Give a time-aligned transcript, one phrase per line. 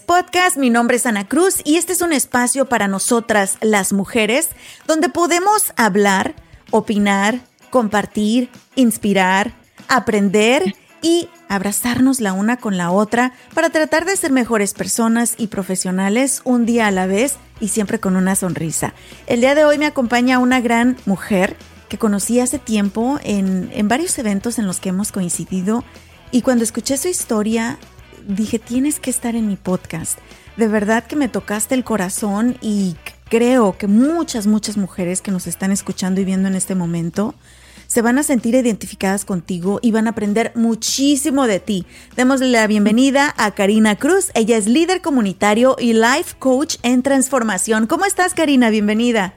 [0.00, 0.56] Podcast.
[0.56, 4.48] Mi nombre es Ana Cruz y este es un espacio para nosotras, las mujeres,
[4.86, 6.34] donde podemos hablar,
[6.70, 9.52] opinar, compartir, inspirar,
[9.88, 15.46] aprender y abrazarnos la una con la otra para tratar de ser mejores personas y
[15.46, 18.94] profesionales un día a la vez y siempre con una sonrisa.
[19.26, 21.56] El día de hoy me acompaña una gran mujer
[21.88, 25.84] que conocí hace tiempo en, en varios eventos en los que hemos coincidido
[26.32, 27.78] y cuando escuché su historia
[28.26, 30.18] dije, tienes que estar en mi podcast.
[30.56, 32.96] De verdad que me tocaste el corazón y
[33.28, 37.34] creo que muchas, muchas mujeres que nos están escuchando y viendo en este momento
[37.86, 41.86] se van a sentir identificadas contigo y van a aprender muchísimo de ti.
[42.14, 44.30] Démosle la bienvenida a Karina Cruz.
[44.34, 47.88] Ella es líder comunitario y life coach en transformación.
[47.88, 48.70] ¿Cómo estás, Karina?
[48.70, 49.34] Bienvenida.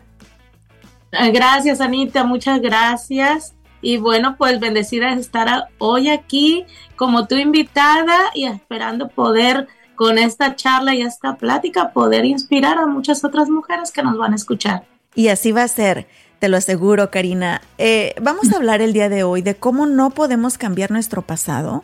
[1.11, 2.25] Gracias, Anita.
[2.25, 3.53] Muchas gracias.
[3.83, 10.17] Y bueno, pues bendecida de estar hoy aquí como tu invitada y esperando poder con
[10.17, 14.37] esta charla y esta plática poder inspirar a muchas otras mujeres que nos van a
[14.37, 14.85] escuchar.
[15.15, 16.07] Y así va a ser,
[16.39, 17.61] te lo aseguro, Karina.
[17.77, 21.83] Eh, vamos a hablar el día de hoy de cómo no podemos cambiar nuestro pasado,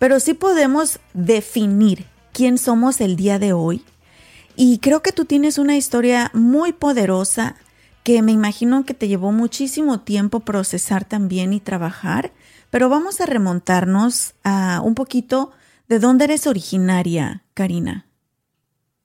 [0.00, 3.84] pero sí podemos definir quién somos el día de hoy.
[4.56, 7.54] Y creo que tú tienes una historia muy poderosa
[8.08, 12.32] que me imagino que te llevó muchísimo tiempo procesar también y trabajar,
[12.70, 15.50] pero vamos a remontarnos a un poquito
[15.88, 18.06] de dónde eres originaria, Karina.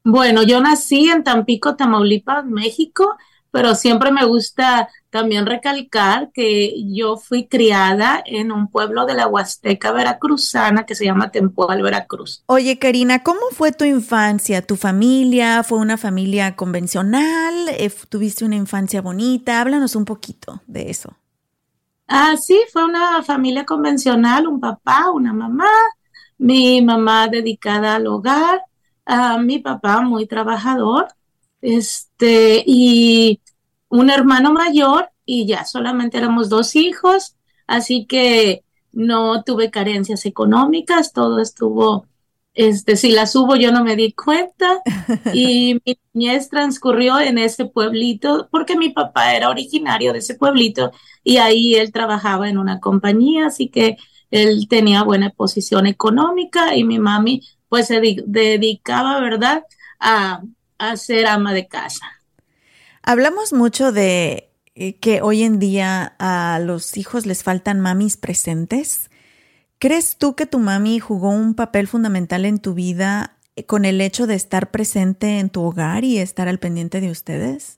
[0.05, 3.17] Bueno, yo nací en Tampico, Tamaulipas, México,
[3.53, 9.27] pero siempre me gusta también recalcar que yo fui criada en un pueblo de la
[9.27, 12.43] Huasteca veracruzana que se llama Tempoal, Veracruz.
[12.47, 14.63] Oye, Karina, ¿cómo fue tu infancia?
[14.63, 17.69] ¿Tu familia fue una familia convencional?
[17.77, 19.61] Eh, ¿Tuviste una infancia bonita?
[19.61, 21.13] Háblanos un poquito de eso.
[22.07, 25.69] Ah, sí, fue una familia convencional, un papá, una mamá,
[26.39, 28.63] mi mamá dedicada al hogar,
[29.05, 31.09] a mi papá muy trabajador,
[31.61, 33.39] este, y
[33.93, 37.35] un hermano mayor y ya solamente éramos dos hijos,
[37.67, 42.07] así que no tuve carencias económicas, todo estuvo,
[42.55, 44.81] este, si las hubo yo no me di cuenta
[45.33, 50.91] y mi niñez transcurrió en ese pueblito porque mi papá era originario de ese pueblito
[51.23, 53.97] y ahí él trabajaba en una compañía, así que
[54.31, 59.63] él tenía buena posición económica y mi mami pues se dedicaba, ¿verdad?,
[59.99, 60.41] a,
[60.79, 62.22] a ser ama de casa.
[63.05, 69.11] Hablamos mucho de eh, que hoy en día a los hijos les faltan mamis presentes.
[69.77, 73.99] ¿Crees tú que tu mami jugó un papel fundamental en tu vida eh, con el
[73.99, 77.77] hecho de estar presente en tu hogar y estar al pendiente de ustedes?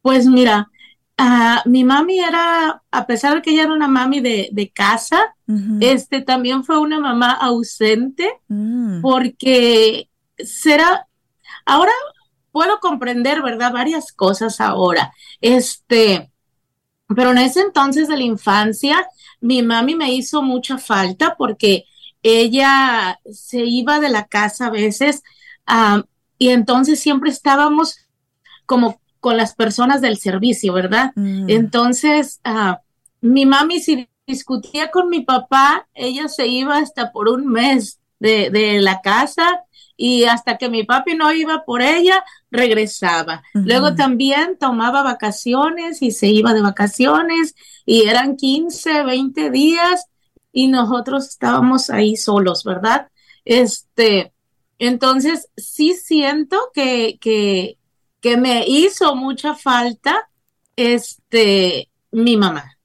[0.00, 0.70] Pues mira,
[1.16, 5.34] ah, mi mami era, a pesar de que ella era una mami de, casa,
[5.80, 9.00] este también fue una mamá ausente mm.
[9.00, 11.08] porque será,
[11.66, 11.92] ahora
[12.58, 13.72] puedo comprender, ¿verdad?
[13.72, 15.12] Varias cosas ahora.
[15.40, 16.28] Este,
[17.14, 19.06] pero en ese entonces de la infancia,
[19.40, 21.84] mi mami me hizo mucha falta porque
[22.20, 25.22] ella se iba de la casa a veces
[26.36, 28.08] y entonces siempre estábamos
[28.66, 31.12] como con las personas del servicio, ¿verdad?
[31.14, 31.48] Mm.
[31.48, 32.80] Entonces, ah,
[33.20, 38.50] mi mami si discutía con mi papá, ella se iba hasta por un mes de,
[38.50, 39.62] de la casa
[39.96, 43.42] y hasta que mi papi no iba por ella, regresaba.
[43.52, 47.54] Luego también tomaba vacaciones y se iba de vacaciones
[47.84, 50.06] y eran 15, 20 días
[50.52, 53.08] y nosotros estábamos ahí solos, ¿verdad?
[53.44, 54.32] Este,
[54.78, 57.78] entonces sí siento que, que,
[58.20, 60.28] que me hizo mucha falta
[60.76, 62.78] este, mi mamá.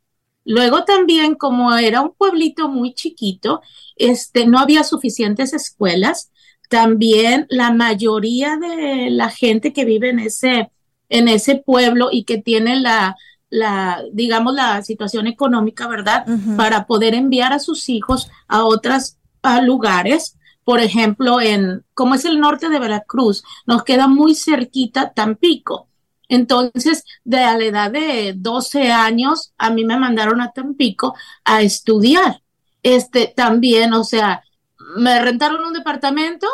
[0.45, 3.62] Luego también, como era un pueblito muy chiquito,
[3.95, 6.31] este, no había suficientes escuelas
[6.69, 10.71] también la mayoría de la gente que vive en ese,
[11.10, 13.15] en ese pueblo y que tiene la,
[13.50, 16.25] la, digamos, la situación económica, ¿verdad?
[16.57, 19.18] Para poder enviar a sus hijos a otros
[19.63, 20.38] lugares.
[20.63, 25.88] Por ejemplo, en, como es el norte de Veracruz, nos queda muy cerquita Tampico.
[26.30, 31.13] Entonces, de a la edad de 12 años, a mí me mandaron a Tampico
[31.44, 32.42] a estudiar.
[32.81, 34.44] Este, también, o sea,
[34.97, 36.47] me rentaron un departamento,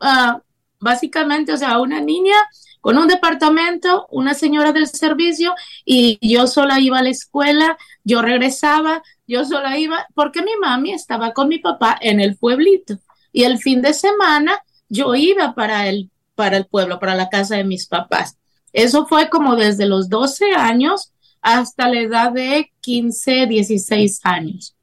[0.00, 0.40] uh,
[0.80, 2.36] básicamente, o sea, una niña
[2.80, 8.22] con un departamento, una señora del servicio y yo sola iba a la escuela, yo
[8.22, 12.98] regresaba, yo sola iba, porque mi mami estaba con mi papá en el pueblito
[13.32, 17.56] y el fin de semana yo iba para el, para el pueblo, para la casa
[17.56, 18.38] de mis papás.
[18.72, 21.12] Eso fue como desde los 12 años
[21.42, 24.75] hasta la edad de 15, 16 años.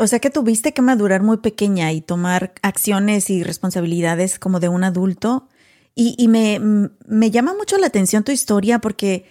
[0.00, 4.70] O sea que tuviste que madurar muy pequeña y tomar acciones y responsabilidades como de
[4.70, 5.46] un adulto.
[5.94, 6.58] Y, me,
[7.06, 9.26] me, llama mucho la atención tu historia porque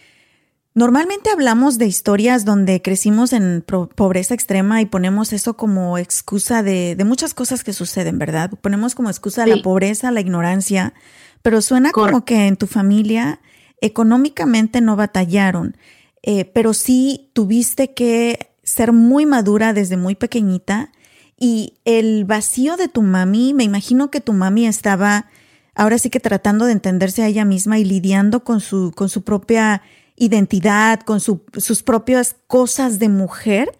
[0.75, 6.95] normalmente hablamos de historias donde crecimos en pobreza extrema y ponemos eso como excusa de,
[6.95, 8.51] de, muchas cosas que suceden, ¿verdad?
[8.61, 10.93] Ponemos como excusa la pobreza, la ignorancia,
[11.41, 13.41] pero suena como que en tu familia
[13.81, 15.75] económicamente no batallaron,
[16.21, 20.91] eh, pero sí tuviste que ser muy madura desde muy pequeñita
[21.37, 25.27] y el vacío de tu mami, me imagino que tu mami estaba
[25.75, 29.23] ahora sí que tratando de entenderse a ella misma y lidiando con su, con su
[29.23, 29.81] propia
[30.17, 33.77] identidad, con sus propias cosas de mujer,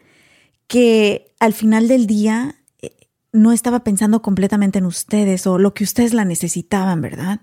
[0.68, 2.92] que al final del día eh,
[3.33, 7.42] no estaba pensando completamente en ustedes o lo que ustedes la necesitaban, ¿verdad?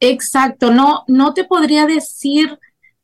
[0.00, 2.58] Exacto, no, no te podría decir,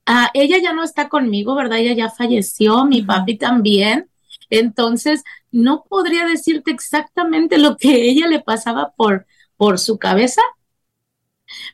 [0.06, 1.78] ah, ella ya no está conmigo, ¿verdad?
[1.78, 4.08] Ella ya falleció, mi papi también.
[4.50, 9.26] Entonces, no podría decirte exactamente lo que ella le pasaba por,
[9.56, 10.42] por su cabeza,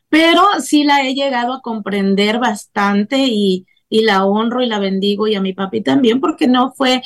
[0.09, 5.35] pero sí la he llegado a comprender bastante y, la honro y la bendigo y
[5.35, 7.03] a mi papi también porque no fue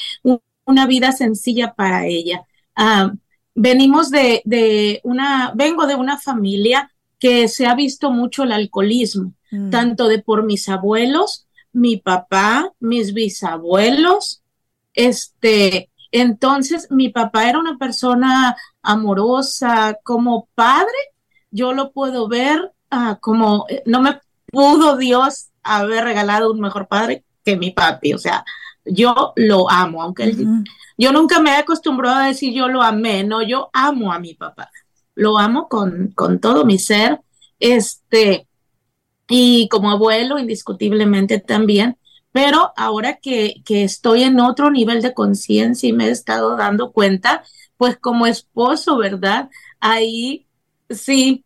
[0.65, 2.43] una vida sencilla para ella.
[2.75, 3.13] Ah,
[3.55, 9.33] venimos de, de, una, vengo de una familia que se ha visto mucho el alcoholismo,
[9.53, 9.71] mm.
[9.71, 14.43] tanto de por mis abuelos, mi papá, mis bisabuelos,
[14.95, 20.93] este, entonces mi papá era una persona amorosa, como padre,
[21.51, 26.89] yo lo puedo ver ah, como, eh, no me pudo Dios haber regalado un mejor
[26.89, 28.45] padre que mi papi, o sea,
[28.85, 30.35] yo lo amo, aunque
[30.99, 34.35] yo nunca me he acostumbrado a decir yo lo amé, no, yo amo a mi
[34.35, 34.71] papá,
[35.15, 37.21] lo amo con, con todo mi ser,
[37.59, 38.47] este,
[39.29, 41.97] y como abuelo, indiscutiblemente también,
[42.33, 46.93] pero ahora que, que estoy en otro nivel de conciencia y me he estado dando
[46.93, 47.45] cuenta,
[47.77, 49.51] pues como esposo, ¿verdad?
[49.81, 50.47] Ahí
[50.89, 51.45] sí,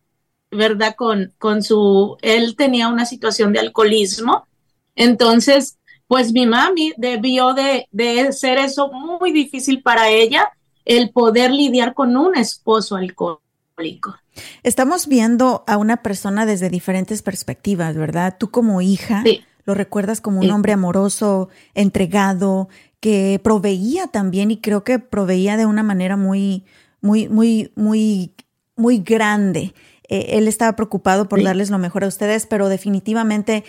[0.50, 0.94] ¿verdad?
[0.96, 4.46] Con, con su, él tenía una situación de alcoholismo,
[4.94, 10.48] entonces, pues mi mami debió de, de ser eso muy difícil para ella,
[10.84, 14.18] el poder lidiar con un esposo alcohólico.
[14.62, 18.36] Estamos viendo a una persona desde diferentes perspectivas, ¿verdad?
[18.38, 19.24] Tú como hija,
[19.64, 22.68] lo recuerdas como un hombre amoroso, entregado,
[23.00, 26.64] que proveía también y creo que proveía de una manera muy,
[27.00, 28.32] muy, muy, muy,
[28.76, 29.74] muy grande.
[30.08, 33.64] Eh, él estaba preocupado por darles lo mejor a ustedes, pero definitivamente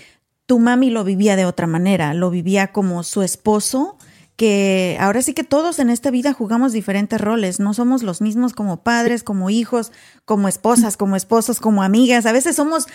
[0.45, 3.96] tu mami lo vivía de otra manera, lo vivía como su esposo
[4.38, 8.54] que ahora sí que todos en esta vida jugamos diferentes roles, no somos los mismos
[8.54, 9.92] como padres, como hijos,
[10.25, 12.28] como esposas, como esposos, como amigas.
[12.28, 12.86] A veces somos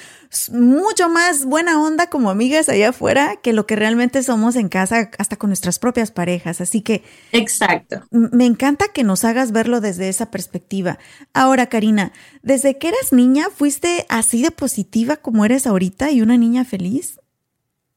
[0.53, 5.11] mucho más buena onda como amigas allá afuera que lo que realmente somos en casa,
[5.19, 6.61] hasta con nuestras propias parejas.
[6.61, 7.03] Así que...
[7.33, 8.03] Exacto.
[8.13, 11.01] Me encanta que nos hagas verlo desde esa perspectiva.
[11.35, 16.37] Ahora, Karina, ¿desde que eras niña fuiste así de positiva como eres ahorita y una
[16.37, 17.19] niña feliz?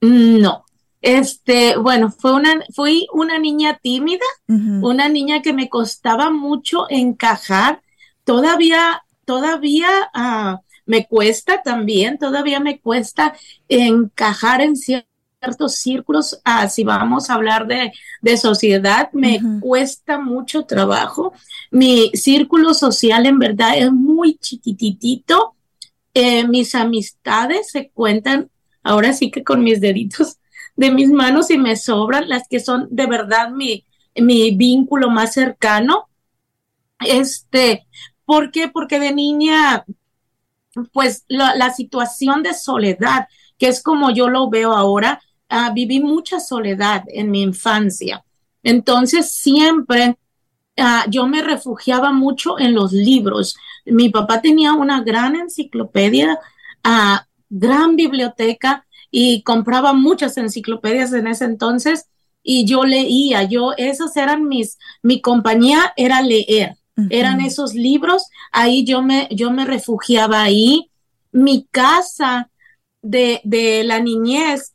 [0.01, 0.64] No,
[1.05, 7.83] este, bueno, fue una, fui una niña tímida, una niña que me costaba mucho encajar.
[8.23, 13.35] Todavía, todavía ah, me cuesta también, todavía me cuesta
[13.69, 16.41] encajar en ciertos círculos.
[16.43, 17.93] Ah, si vamos a hablar de,
[18.23, 21.33] de sociedad, me cuesta mucho trabajo.
[21.69, 25.53] Mi círculo social en verdad es muy chiquititito.
[26.15, 28.49] Eh, mis amistades se cuentan
[28.81, 30.39] ahora sí que con mis deditos
[30.75, 35.33] de mis manos y me sobran las que son de verdad mi, mi vínculo más
[35.33, 36.09] cercano.
[36.99, 37.85] Este,
[38.25, 38.67] ¿por qué?
[38.67, 39.85] Porque de niña,
[40.91, 43.27] pues la, situación de soledad,
[43.57, 48.23] que es como yo lo veo ahora, ah, viví mucha soledad en mi infancia.
[48.63, 50.17] Entonces siempre
[50.77, 53.55] ah, yo me refugiaba mucho en los libros.
[53.85, 56.39] Mi papá tenía una gran enciclopedia,
[56.83, 57.17] uh,
[57.49, 58.84] gran biblioteca
[59.17, 62.09] y compraba muchas enciclopedias en ese entonces
[62.43, 66.75] y yo leía, yo, esas eran mis, mi compañía era leer,
[67.09, 70.91] eran esos libros, ahí yo me, yo me refugiaba ahí.
[71.31, 72.49] Mi casa,
[73.01, 74.73] de, de la niñez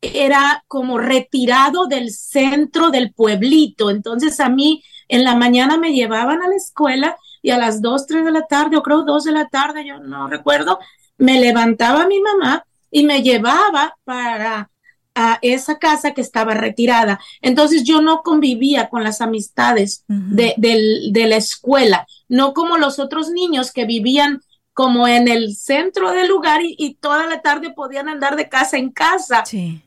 [0.00, 3.90] era como retirado del centro del pueblito.
[3.90, 8.06] Entonces a mí en la mañana me llevaban a la escuela y a las 2,
[8.06, 10.78] 3 de la tarde, o creo 2 de la tarde, yo no recuerdo,
[11.18, 12.64] me levantaba mi mamá
[12.96, 14.70] y me llevaba para
[15.14, 17.20] a esa casa que estaba retirada.
[17.42, 23.28] Entonces yo no convivía con las amistades de, de, la escuela, no como los otros
[23.28, 24.40] niños que vivían
[24.72, 28.90] como en el centro del lugar y, toda la tarde podían andar de casa en
[28.90, 29.44] casa.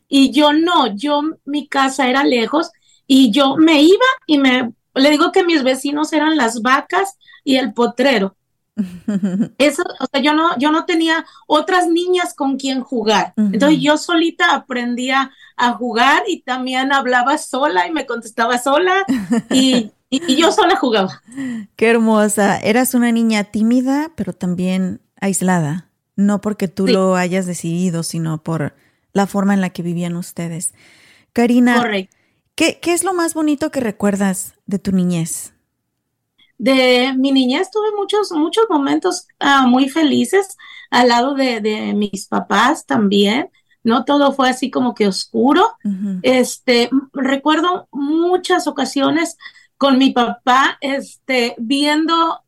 [0.08, 2.70] Y yo no, yo mi casa era lejos
[3.08, 7.56] y yo me iba y me, le digo que mis vecinos eran las vacas y
[7.56, 8.36] el potrero.
[9.58, 13.34] Eso, o sea, yo no, yo no tenía otras niñas con quien jugar.
[13.38, 19.06] Entonces yo solita aprendía a jugar y también hablaba sola y me contestaba sola
[19.50, 21.22] y, y, yo sola jugaba.
[21.76, 22.58] Qué hermosa.
[22.58, 25.90] Eras una niña tímida, pero también aislada.
[26.16, 28.76] No porque tú lo hayas decidido, sino por
[29.14, 30.74] la forma en la que vivían ustedes.
[31.34, 31.82] Karina,
[32.56, 35.54] ¿qué, ¿qué es lo más bonito que recuerdas de tu niñez?
[36.60, 40.58] De mi niñez tuve muchos, muchos momentos ah, muy felices
[40.92, 43.50] al lado de, de, mis papás también.
[43.82, 45.72] No todo fue así como que oscuro.
[46.22, 49.38] Este, recuerdo muchas ocasiones
[49.78, 52.42] con mi papá, este, viendo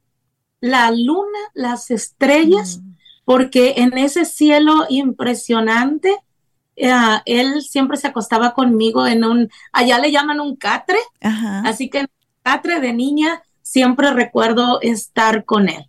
[0.60, 2.92] la luna, las estrellas, mm.
[3.24, 6.14] porque en ese cielo impresionante,
[6.84, 12.00] ah, él siempre se acostaba conmigo en un, allá le llaman un catre, así que
[12.00, 12.08] en
[12.44, 13.42] catre de niña
[13.72, 15.86] siempre recuerdo estar con él.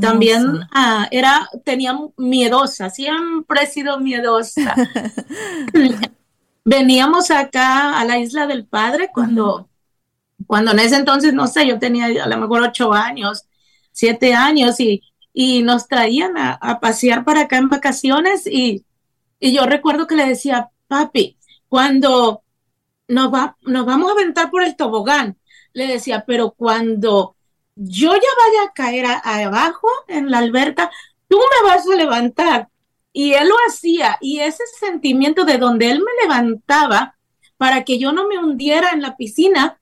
[0.00, 4.74] También ah, era, tenía miedosa, siempre he sido miedosa.
[6.64, 9.68] Veníamos acá a la isla del Padre cuando,
[10.48, 13.44] cuando en ese entonces, no sé, yo tenía a lo mejor ocho años,
[13.92, 15.00] siete años y,
[15.32, 18.84] y nos traían a, pasear para acá en vacaciones y,
[19.38, 22.42] y yo recuerdo que le decía, papi, cuando
[23.06, 25.36] nos, va, nos vamos a aventar por el tobogán,
[25.72, 27.36] le decía, pero cuando
[27.76, 30.90] yo ya vaya a caer abajo en la alberca,
[31.28, 32.68] tú me vas a levantar.
[33.12, 37.16] Y él lo hacía, y ese sentimiento de donde él me levantaba
[37.56, 39.80] para que yo no me hundiera en la piscina,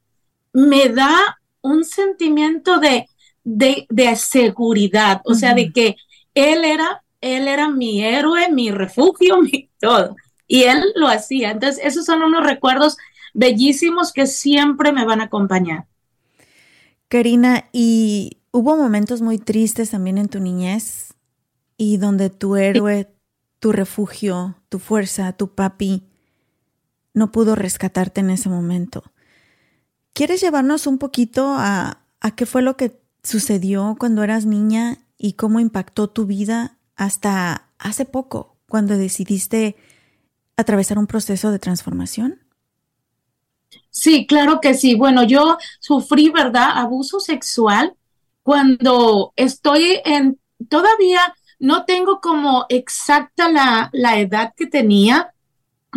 [0.52, 3.06] me da un sentimiento de,
[3.44, 5.96] de, seguridad, o sea, de que
[6.34, 10.16] él era, él era mi héroe, mi refugio, mi todo.
[10.46, 11.50] Y él lo hacía.
[11.50, 12.96] Entonces, esos son unos recuerdos
[13.38, 15.86] bellísimos que siempre me van a acompañar.
[17.06, 21.14] Karina, ¿y hubo momentos muy tristes también en tu niñez?
[21.76, 23.08] Y donde tu héroe,
[23.60, 26.02] tu refugio, tu fuerza, tu papi,
[27.14, 29.04] no pudo rescatarte en ese momento.
[30.14, 35.34] ¿Quieres llevarnos un poquito a, a qué fue lo que sucedió cuando eras niña y
[35.34, 39.76] cómo impactó tu vida hasta hace poco, cuando decidiste
[40.56, 42.47] atravesar un proceso de transformación?
[43.90, 44.94] Sí, claro que sí.
[44.94, 46.70] Bueno, yo sufrí, ¿verdad?
[46.74, 47.94] Abuso sexual
[48.42, 55.34] cuando estoy en, todavía no tengo como exacta la, la edad que tenía,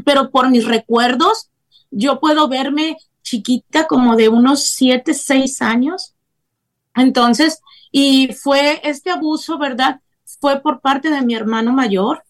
[0.03, 1.49] pero por mis recuerdos,
[1.91, 6.13] yo puedo verme chiquita como de unos siete, seis años.
[6.95, 10.01] Entonces, y fue este abuso, ¿verdad?
[10.39, 12.23] Fue por parte de mi hermano mayor.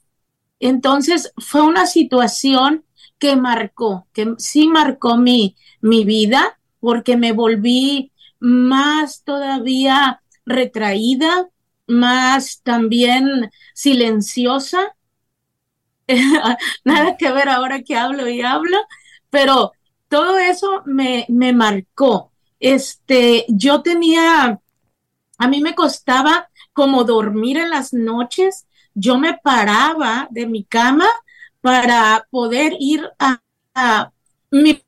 [0.60, 2.86] Entonces, fue una situación
[3.22, 11.48] que marcó, que sí marcó mi, mi vida, porque me volví más todavía retraída,
[11.86, 14.96] más también silenciosa.
[16.84, 18.78] Nada que ver ahora que hablo y hablo,
[19.30, 19.74] pero
[20.08, 22.32] todo eso me, me marcó.
[22.60, 24.60] Este, yo tenía,
[25.38, 31.06] a mí me costaba como dormir en las noches, yo me paraba de mi cama
[31.62, 33.39] para poder ir a,
[34.50, 34.82] mi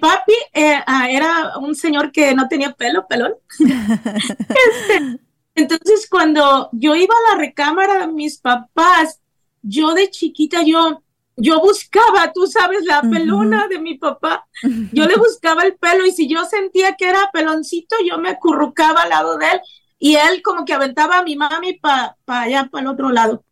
[0.00, 0.80] papi eh,
[1.10, 3.34] era un señor que no tenía pelo, pelón.
[3.58, 5.18] Este,
[5.54, 9.20] entonces, cuando yo iba a la recámara de mis papás,
[9.62, 11.02] yo de chiquita, yo,
[11.36, 14.46] yo buscaba, tú sabes, la pelona de mi papá.
[14.92, 19.02] Yo le buscaba el pelo y si yo sentía que era peloncito, yo me acurrucaba
[19.02, 19.60] al lado de él
[19.98, 23.42] y él como que aventaba a mi mami para allá, para el otro lado.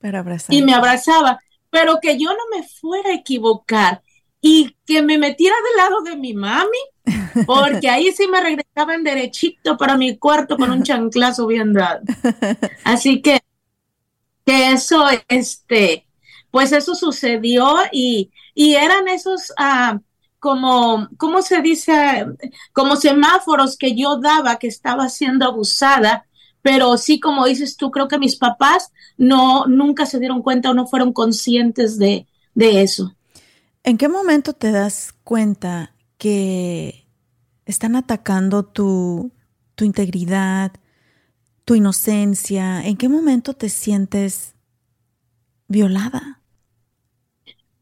[0.49, 4.03] y me abrazaba pero que yo no me fuera a equivocar
[4.41, 6.79] y que me metiera del lado de mi mami,
[7.47, 12.01] porque ahí sí me regresaban derechito para mi cuarto con un chanclazo bien dado.
[12.85, 13.41] Así que,
[14.45, 16.07] que eso, este,
[16.51, 20.01] pues eso sucedió y, y eran esos, ah,
[20.39, 22.27] como, ¿cómo se dice?
[22.73, 26.26] Como semáforos que yo daba que estaba siendo abusada,
[26.67, 30.75] pero sí, como dices tú, creo que mis papás no, nunca se dieron cuenta o
[30.75, 33.15] no fueron conscientes de, de eso.
[33.85, 37.07] ¿En qué momento te das cuenta que
[37.67, 39.31] están atacando tu,
[39.77, 40.73] tu integridad,
[41.65, 42.85] tu inocencia?
[42.85, 44.57] ¿En qué momento te sientes
[45.69, 46.41] violada?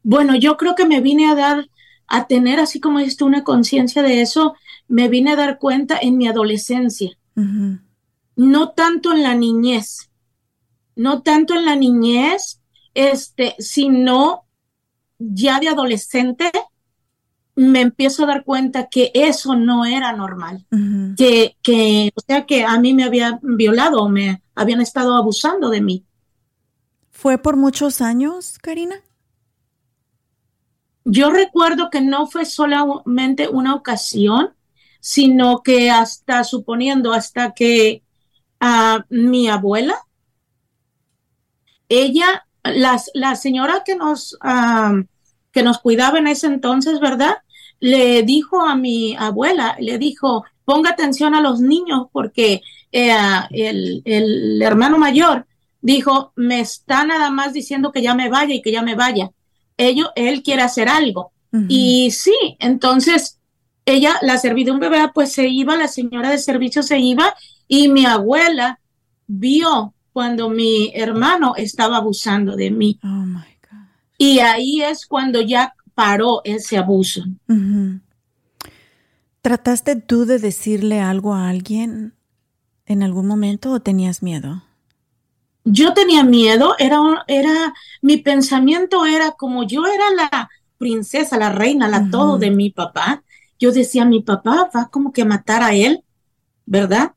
[0.02, 1.70] Bueno, yo creo que me vine a dar,
[2.06, 4.56] a tener así como dijiste, una conciencia de eso,
[4.88, 7.16] me vine a dar cuenta en mi adolescencia
[8.36, 10.10] no tanto en la niñez,
[10.96, 12.60] no tanto en la niñez,
[12.94, 14.44] este, sino
[15.18, 16.50] ya de adolescente
[17.56, 20.66] me empiezo a dar cuenta que eso no era normal,
[21.16, 25.80] que, que, o sea, que a mí me había violado me habían estado abusando de
[25.80, 26.04] mí.
[27.10, 28.96] ¿Fue por muchos años, Karina?
[31.04, 34.54] Yo recuerdo que no fue solamente una ocasión,
[35.00, 38.03] sino que hasta suponiendo, hasta que
[38.60, 39.96] a mi abuela.
[41.88, 44.38] Ella, las, la señora que nos,
[45.52, 47.36] que nos cuidaba en ese entonces, ¿verdad?
[47.80, 53.16] Le dijo a mi abuela, le dijo, ponga atención a los niños porque eh,
[53.50, 55.46] el, el, hermano mayor
[55.80, 59.30] dijo, me está nada más diciendo que ya me vaya y que ya me vaya.
[59.76, 61.32] Ello, él quiere hacer algo.
[61.68, 63.38] Y sí, entonces
[63.86, 64.90] ella, la servidumbre.
[65.14, 67.34] Pues se iba, la señora de servicio se iba
[67.68, 68.80] y mi abuela
[69.26, 72.98] vio cuando mi hermano estaba abusando de mí.
[73.02, 73.24] Oh
[74.18, 77.24] y ahí es cuando ya paró ese abuso.
[79.40, 82.14] ¿Trataste tú de decirle algo a alguien
[82.86, 84.62] en algún momento o tenías miedo?
[85.64, 91.88] Yo tenía miedo, era, era, mi pensamiento era como yo era la princesa, la reina,
[91.88, 93.22] la todo de mi papá.
[93.58, 96.04] Yo decía, mi papá va como que a matar a él,
[96.66, 97.12] ¿verdad?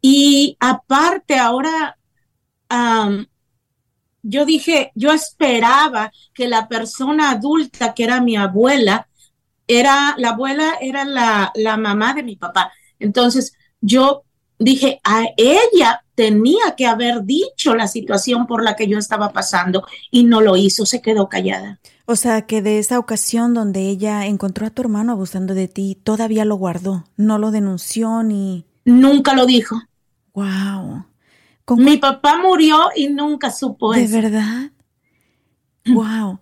[0.00, 1.96] Y aparte, ahora
[4.22, 9.08] yo dije, yo esperaba que la persona adulta que era mi abuela,
[9.66, 12.72] era la abuela, era la, la mamá de mi papá.
[12.98, 14.24] Entonces yo
[14.58, 19.86] dije, a ella tenía que haber dicho la situación por la que yo estaba pasando
[20.10, 21.80] y no lo hizo, se quedó callada.
[22.04, 25.96] O sea, que de esa ocasión donde ella encontró a tu hermano abusando de ti,
[26.02, 28.66] todavía lo guardó, no lo denunció ni...
[28.84, 29.76] Nunca lo dijo.
[30.40, 31.04] Wow.
[31.76, 34.70] Mi papá murió y nunca supo ¿De verdad?
[35.86, 36.40] Wow.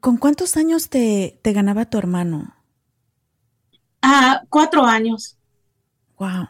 [0.00, 2.54] ¿Con cuántos años te, te ganaba tu hermano?
[4.02, 5.36] Ah, cuatro años.
[6.18, 6.48] Wow.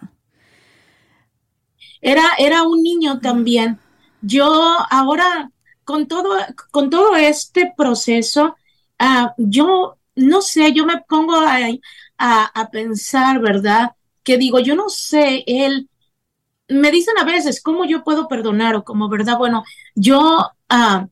[2.01, 3.79] Era, era un niño también.
[4.21, 4.45] Yo
[4.91, 5.51] ahora,
[5.85, 6.37] con todo,
[6.71, 8.57] con todo este proceso,
[8.99, 11.59] ah, yo no sé, yo me pongo a,
[12.19, 13.93] a, a, pensar, ¿verdad?
[14.23, 15.89] Que digo, yo no sé, él,
[16.69, 18.77] me dicen a veces, ¿cómo yo puedo perdonar?
[18.77, 19.39] O como, ¿verdad?
[19.39, 21.09] Bueno, yo ah,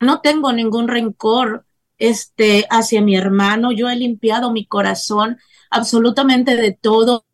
[0.00, 1.66] no tengo ningún rencor
[1.98, 5.38] este, hacia mi hermano, yo he limpiado mi corazón
[5.70, 7.24] absolutamente de todo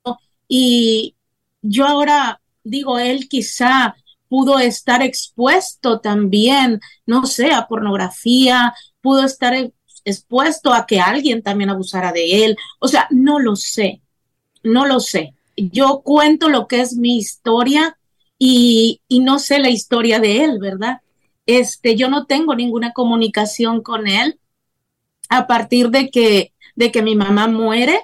[0.49, 1.17] y
[1.63, 3.97] yo ahora digo, él quizá
[4.29, 9.55] pudo estar expuesto también, no sé, a pornografía, pudo estar
[10.05, 14.03] expuesto a que alguien también abusara de él, o sea, no lo sé,
[14.65, 17.99] no lo sé yo cuento lo que es mi historia
[18.39, 21.01] y, no sé la historia de él, ¿verdad?
[21.47, 24.39] Este, yo no tengo ninguna comunicación con él
[25.29, 28.01] a partir de que, de que mi mamá muere,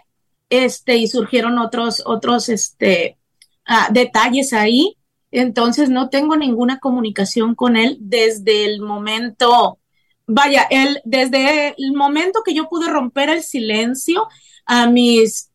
[0.48, 3.18] este, y surgieron otros, otros, este,
[3.66, 4.96] ah, detalles ahí.
[5.30, 9.78] Entonces no tengo ninguna comunicación con él desde el momento,
[10.26, 14.28] vaya, él, desde el momento que yo pude romper el silencio
[14.66, 15.51] a mis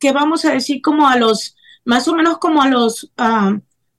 [0.00, 3.56] que vamos a decir como a los, más o menos como a los, ah,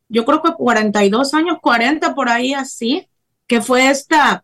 [0.09, 3.07] yo creo que 42 años, 40 por ahí así,
[3.47, 4.43] que fue esta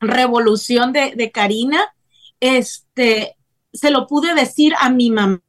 [0.00, 1.94] revolución de, de Karina,
[2.40, 3.36] este,
[3.72, 5.42] se lo pude decir a mi mamá,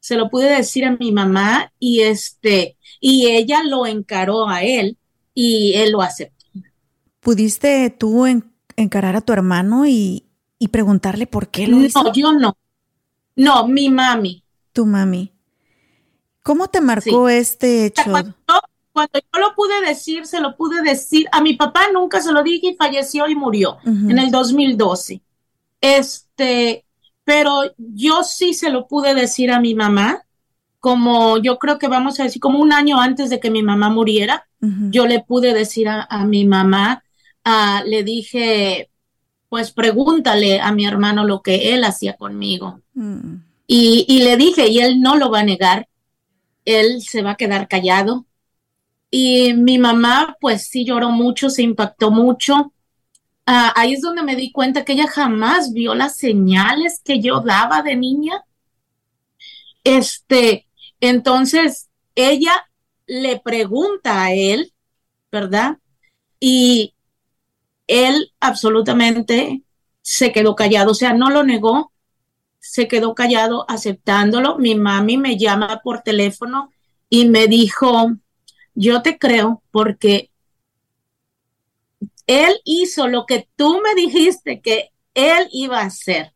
[0.00, 4.96] se lo pude decir a mi mamá y este, y ella lo encaró a él
[5.34, 6.46] y él lo aceptó.
[7.20, 8.26] ¿Pudiste tú
[8.76, 10.24] encarar a tu hermano y,
[10.58, 12.02] y preguntarle por qué lo hizo?
[12.02, 12.56] No, yo no.
[13.38, 14.42] No, mi mami.
[14.72, 15.32] Tu mami.
[16.42, 18.02] ¿Cómo te marcó este hecho?
[18.92, 21.26] Cuando, yo lo pude decir, se lo pude decir.
[21.30, 25.22] A mi papá nunca se lo dije y falleció y murió en el 2012.
[25.80, 26.84] Este,
[27.22, 30.24] pero yo sí se lo pude decir a mi mamá,
[30.80, 33.88] como yo creo que vamos a decir, como un año antes de que mi mamá
[33.88, 34.48] muriera,
[34.90, 37.04] yo le pude decir a, mi mamá,
[37.44, 38.90] ah, le dije,
[39.48, 42.80] pues pregúntale a mi hermano lo que él hacía conmigo.
[42.94, 43.36] Mm.
[43.66, 45.88] Y, le dije, y él no lo va a negar,
[46.64, 48.24] él se va a quedar callado.
[49.10, 52.72] Y mi mamá, pues sí lloró mucho, se impactó mucho.
[53.46, 57.40] Ah, ahí es donde me di cuenta que ella jamás vio las señales que yo
[57.40, 58.42] daba de niña.
[59.84, 60.66] Este,
[61.00, 62.68] entonces ella
[63.06, 64.72] le pregunta a él,
[65.30, 65.78] ¿verdad?
[66.40, 66.94] Y
[67.88, 69.62] él absolutamente
[70.00, 71.92] se quedó callado, o sea, no lo negó,
[72.60, 74.58] se quedó callado aceptándolo.
[74.58, 76.72] Mi mami me llama por teléfono
[77.10, 78.12] y me dijo,
[78.74, 80.30] yo te creo porque
[82.26, 86.32] él hizo lo que tú me dijiste que él iba a hacer.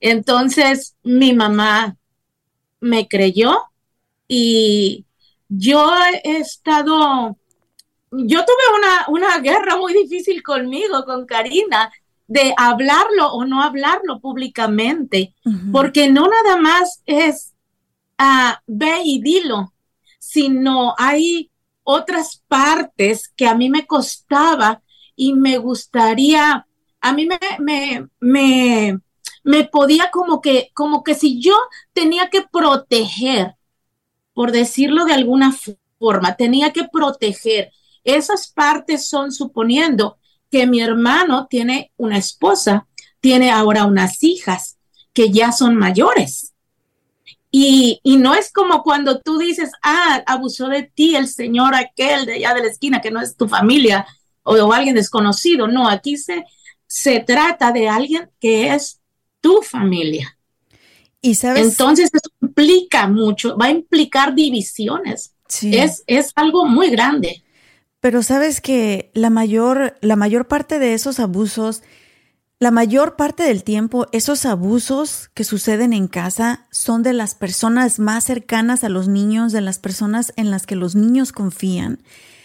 [0.00, 1.96] Entonces mi mamá
[2.80, 3.56] me creyó
[4.26, 5.04] y
[5.48, 5.90] yo
[6.22, 7.37] he estado,
[8.10, 11.90] yo tuve una, una guerra muy difícil conmigo, con Karina,
[12.26, 15.34] de hablarlo o no hablarlo públicamente,
[15.72, 17.54] porque no nada más es
[18.20, 19.72] uh, ve y dilo,
[20.18, 21.50] sino hay
[21.84, 24.82] otras partes que a mí me costaba
[25.16, 26.66] y me gustaría,
[27.00, 29.00] a mí me, me, me,
[29.42, 31.56] me podía como que, como que si yo
[31.94, 33.54] tenía que proteger,
[34.34, 35.56] por decirlo de alguna
[35.98, 37.72] forma, tenía que proteger.
[38.04, 40.18] Esas partes son suponiendo
[40.50, 42.86] que mi hermano tiene una esposa,
[43.20, 44.78] tiene ahora unas hijas
[45.12, 46.54] que ya son mayores.
[47.50, 52.34] Y, no es como cuando tú dices, ah, abusó de ti el señor aquel de
[52.34, 54.06] allá de la esquina, que no es tu familia
[54.42, 55.66] o, alguien desconocido.
[55.66, 56.44] No, aquí se,
[56.86, 59.00] se trata de alguien que es
[59.40, 60.36] tu familia.
[61.22, 61.66] Y sabes.
[61.66, 65.34] Entonces, eso implica mucho, va a implicar divisiones.
[65.62, 67.42] Es, es algo muy grande.
[68.00, 71.82] Pero sabes que la mayor, la mayor parte de esos abusos
[72.60, 78.00] la mayor parte del tiempo, esos abusos que suceden en casa son de las personas
[78.00, 82.02] más cercanas a los niños, de las personas en las que los niños confían.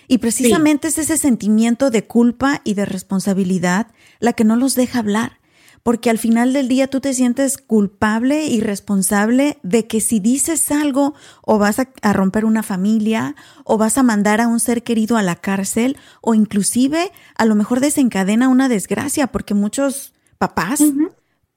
[0.08, 3.88] Y precisamente es ese sentimiento de culpa y de responsabilidad
[4.20, 5.40] la que no los deja hablar
[5.84, 10.72] porque al final del día tú te sientes culpable y responsable de que si dices
[10.72, 15.18] algo o vas a, romper una familia o vas a mandar a un ser querido
[15.18, 20.82] a la cárcel o inclusive a lo mejor desencadena una desgracia porque muchos papás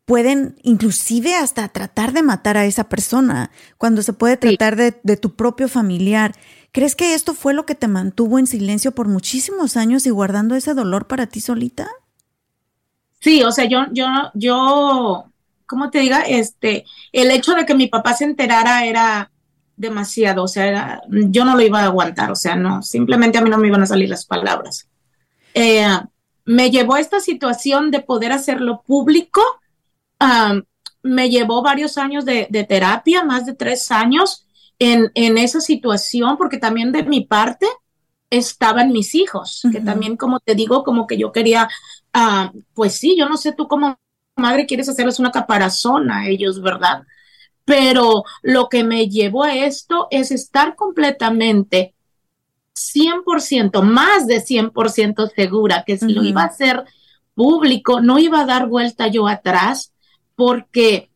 [0.05, 5.17] pueden inclusive hasta tratar de matar a esa persona cuando se puede tratar de, de
[5.17, 6.35] tu propio familiar.
[6.73, 10.57] ¿Crees que esto fue lo que te mantuvo en silencio por muchísimos años y guardando
[10.57, 11.89] ese dolor para ti solita?
[13.21, 15.25] Sí, o sea, yo, yo, yo,
[15.67, 16.23] ¿cómo te diga?
[16.23, 19.31] Este, el hecho de que mi papá se enterara era
[19.77, 23.51] demasiado, o sea, yo no lo iba a aguantar, o sea, no, simplemente a mí
[23.51, 24.89] no me iban a salir las palabras.
[25.53, 25.87] Eh,
[26.45, 29.43] me llevó a esta situación de poder hacerlo público,
[31.03, 34.47] me llevó varios años de, terapia, más de tres años
[34.79, 37.67] en, en, esa situación, porque también de mi parte
[38.31, 41.69] estaban mis hijos, que también, como te digo, como que yo quería
[42.19, 43.99] Ah, pues sí, yo no sé tú como
[44.37, 47.03] madre quieres hacerles una caparazón a ellos, ¿verdad?
[47.67, 51.95] Pero lo que me llevó a esto es estar completamente
[52.73, 56.85] 100%, más de 100% segura que si lo iba a hacer
[57.35, 59.93] público, no iba a dar vuelta yo atrás,
[60.37, 61.11] porque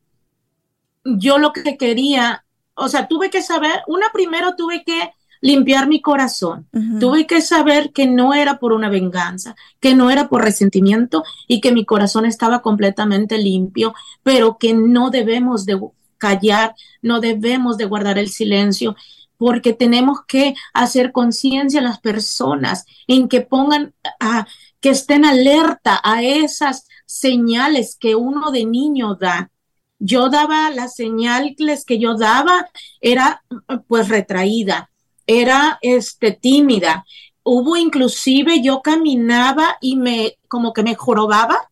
[1.05, 6.01] yo lo que quería, o sea, tuve que saber, una primero tuve que limpiar mi
[6.01, 6.69] corazón.
[6.99, 11.61] Tuve que saber que no era por una venganza, que no era por resentimiento y
[11.61, 15.81] que mi corazón estaba completamente limpio, pero que no debemos de
[16.19, 18.95] callar, no debemos de guardar el silencio
[19.41, 24.47] porque tenemos que hacer conciencia a las personas en que pongan a
[24.83, 29.51] que estén alerta a esas señales que uno de niño da.
[29.99, 32.69] Yo daba las señales que yo daba
[33.01, 33.43] era
[33.89, 34.90] pues retraída,
[35.31, 37.05] era este, tímida.
[37.43, 41.71] Hubo inclusive, yo caminaba y me, como que me jorobaba,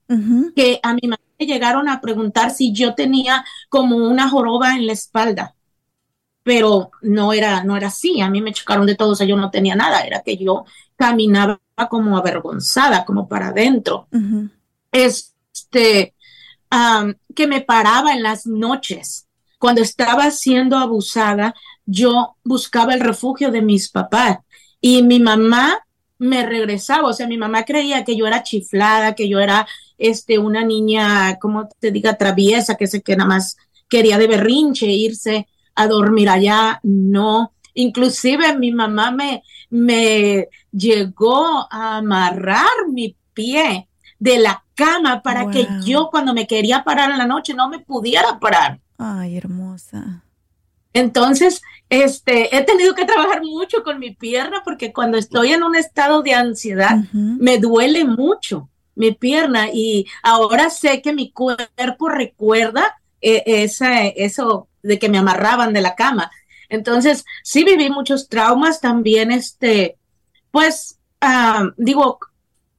[0.55, 4.93] que a mi madre llegaron a preguntar si yo tenía como una joroba en la
[4.93, 5.55] espalda.
[6.45, 8.21] Pero no era, no era así.
[8.21, 10.01] A mí me chocaron de todo, o sea, yo no tenía nada.
[10.03, 10.65] Era que yo
[10.97, 14.09] caminaba como avergonzada, como para adentro.
[14.93, 16.15] Este,
[17.35, 21.55] que me paraba en las noches cuando estaba siendo abusada,
[21.91, 24.39] yo buscaba el refugio de mis papás
[24.79, 25.79] y mi mamá
[26.19, 30.39] me regresaba, o sea, mi mamá creía que yo era chiflada, que yo era este
[30.39, 33.57] una niña, como te diga, traviesa, que se que nada más
[33.89, 37.53] quería de berrinche irse a dormir allá, no.
[37.73, 45.67] Inclusive mi mamá me, me llegó a amarrar mi pie de la cama para que
[45.87, 48.79] yo cuando me quería parar en la noche no me pudiera parar.
[48.99, 50.25] Ay, hermosa.
[50.93, 55.77] Entonces, este, he tenido que trabajar mucho con mi pierna porque cuando estoy en un
[55.77, 62.97] estado de ansiedad, me duele mucho mi pierna y ahora sé que mi cuerpo recuerda
[63.21, 63.69] eh,
[64.17, 66.31] eso de que me amarraban de la cama.
[66.69, 69.97] Entonces, sí viví muchos traumas también, este,
[70.51, 72.19] pues, ah, digo,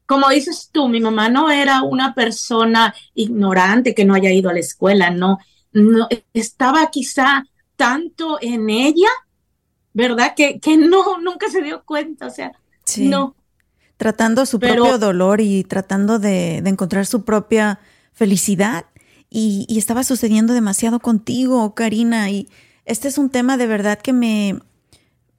[0.06, 4.54] como dices tú, mi mamá no era una persona ignorante que no haya ido a
[4.54, 5.40] la escuela, no,
[5.72, 7.46] no estaba quizá
[7.80, 9.08] tanto en ella,
[9.94, 10.34] ¿verdad?
[10.36, 12.52] Que, que no, nunca se dio cuenta, o sea,
[12.98, 13.38] no.
[13.96, 17.80] Tratando su propio dolor y tratando de, encontrar su propia
[18.12, 18.86] felicidad.
[19.30, 22.30] Y, y, estaba sucediendo demasiado contigo, Karina.
[22.30, 22.50] Y
[22.84, 24.60] este es un tema de verdad que me,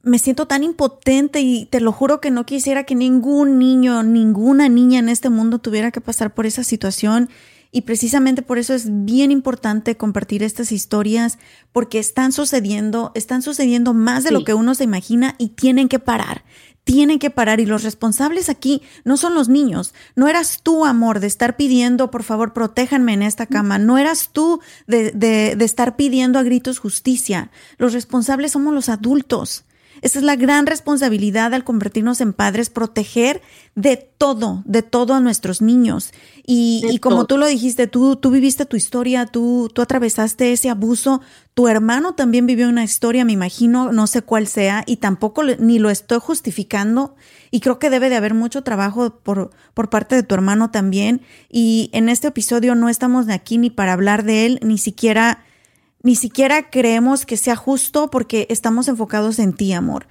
[0.01, 4.67] me siento tan impotente y te lo juro que no quisiera que ningún niño, ninguna
[4.67, 7.29] niña en este mundo tuviera que pasar por esa situación.
[7.71, 11.39] Y precisamente por eso es bien importante compartir estas historias,
[11.71, 15.99] porque están sucediendo, están sucediendo más de lo que uno se imagina y tienen que
[15.99, 16.43] parar
[16.83, 19.93] tienen que parar y los responsables aquí no son los niños.
[20.15, 23.77] No eras tú, amor, de estar pidiendo, por favor, protéjanme en esta cama.
[23.77, 27.51] No eras tú de, de, de estar pidiendo a gritos justicia.
[27.77, 29.63] Los responsables somos los adultos.
[30.01, 33.41] Esa es la gran responsabilidad al convertirnos en padres, proteger
[33.75, 36.11] de todo, de todo a nuestros niños.
[36.45, 41.21] Y, como tú lo dijiste, tú, tú viviste tu historia, tú, tú atravesaste ese abuso,
[41.53, 45.77] tu hermano también vivió una historia, me imagino, no sé cuál sea, y tampoco ni
[45.77, 47.15] lo estoy justificando.
[47.51, 51.21] Y creo que debe de haber mucho trabajo por, por parte de tu hermano también.
[51.49, 55.43] Y en este episodio no estamos de aquí ni para hablar de él, ni siquiera
[56.03, 60.07] ni siquiera creemos que sea justo porque estamos enfocados en ti, amor.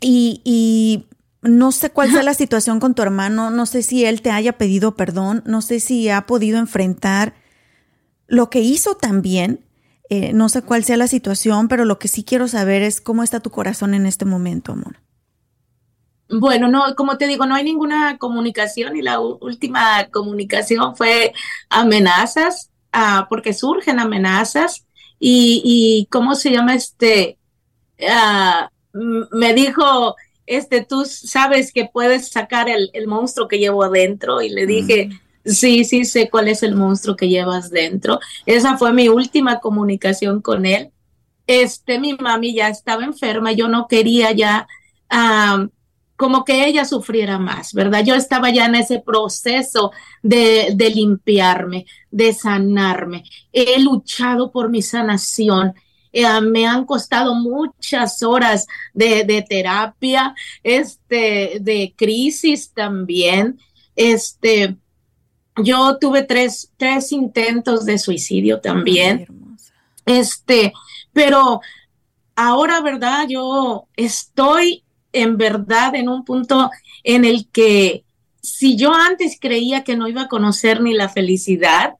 [0.00, 1.06] Y,
[1.42, 4.54] no sé cuál sea la situación con tu hermano, no sé si él te haya
[4.54, 7.34] pedido perdón, no sé si ha podido enfrentar
[8.26, 9.62] lo que hizo también.
[10.08, 13.22] Eh, no sé cuál sea la situación, pero lo que sí quiero saber es cómo
[13.22, 14.96] está tu corazón en este momento, amor.
[16.30, 21.34] Bueno, no, como te digo, no hay ninguna comunicación y la última comunicación fue
[21.68, 24.86] amenazas Ah, porque surgen amenazas
[25.18, 27.38] y, ¿cómo se llama este?
[28.08, 30.14] Ah, me dijo,
[30.46, 35.08] este, tú sabes que puedes sacar el, monstruo que llevo adentro y le dije,
[35.44, 38.20] sí, sí, sé cuál es el monstruo que llevas dentro.
[38.46, 40.92] Esa fue mi última comunicación con él.
[41.48, 44.68] Este, mi mami ya estaba enferma, yo no quería ya
[46.16, 48.04] como que ella sufriera más, ¿verdad?
[48.04, 49.90] Yo estaba ya en ese proceso
[50.22, 53.24] de, de limpiarme, de sanarme.
[53.52, 55.74] He luchado por mi sanación.
[56.12, 63.58] Eh, me han costado muchas horas de, de, terapia, este, de crisis también.
[63.96, 64.76] Este,
[65.56, 69.26] yo tuve tres, tres intentos de suicidio también.
[70.06, 70.72] este,
[71.12, 71.60] pero
[72.36, 73.26] ahora, ¿verdad?
[73.28, 74.83] Yo estoy
[75.14, 76.70] en verdad en un punto
[77.02, 78.04] en el que
[78.42, 81.94] si yo antes creía que no iba a conocer ni la felicidad,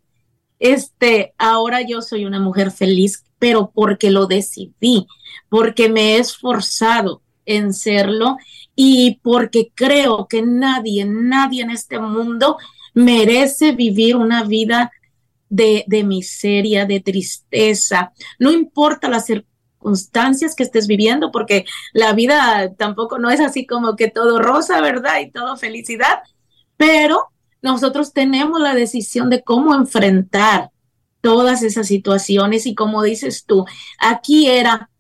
[0.59, 5.07] este, ahora yo soy una mujer feliz, pero porque lo decidí,
[5.49, 8.37] porque me he esforzado en serlo
[8.75, 12.59] y porque creo que nadie, nadie en este mundo
[12.93, 14.93] merece vivir una vida
[15.49, 19.54] de, de miseria, de tristeza, no importa la circunstancia
[19.85, 24.81] circunstancias que estés viviendo, porque la vida tampoco no es así como que todo rosa,
[24.81, 25.21] ¿verdad?
[25.21, 26.21] Y todo felicidad,
[26.77, 27.29] pero
[27.61, 30.71] nosotros tenemos la decisión de cómo enfrentar
[31.21, 33.67] todas esas situaciones y como dices tú,
[33.99, 34.91] aquí era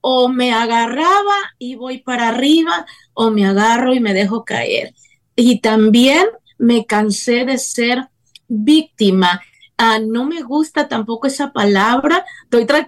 [0.00, 4.94] o me agarraba y voy para arriba o me agarro y me dejo caer.
[5.34, 6.26] Y también
[6.58, 8.08] me cansé de ser
[8.48, 9.40] víctima
[9.78, 12.24] Ah, no me gusta tampoco esa palabra.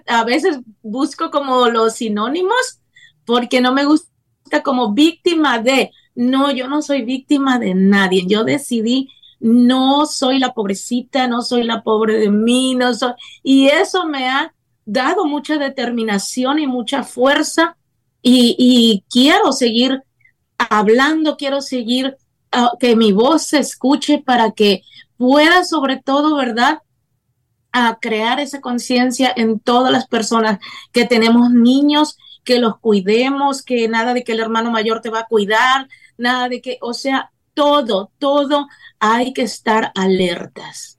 [0.07, 2.81] a veces busco como los sinónimos
[3.25, 4.09] porque no me gusta
[4.63, 5.91] como víctima de.
[6.13, 8.25] No, yo no soy víctima de nadie.
[8.27, 13.13] Yo decidí, no soy la pobrecita, no soy la pobre de mí, no soy.
[13.41, 14.53] Y eso me ha
[14.85, 17.77] dado mucha determinación y mucha fuerza
[18.21, 20.03] y, quiero seguir
[20.57, 22.17] hablando, quiero seguir
[22.51, 24.83] ah, que mi voz se escuche para que
[25.21, 26.79] pueda sobre todo, ¿verdad?
[27.71, 30.57] A crear esa conciencia en todas las personas
[30.91, 35.19] que tenemos niños, que los cuidemos, que nada de que el hermano mayor te va
[35.19, 38.67] a cuidar, nada de que, o sea, todo, todo
[38.99, 40.97] hay que estar alertas.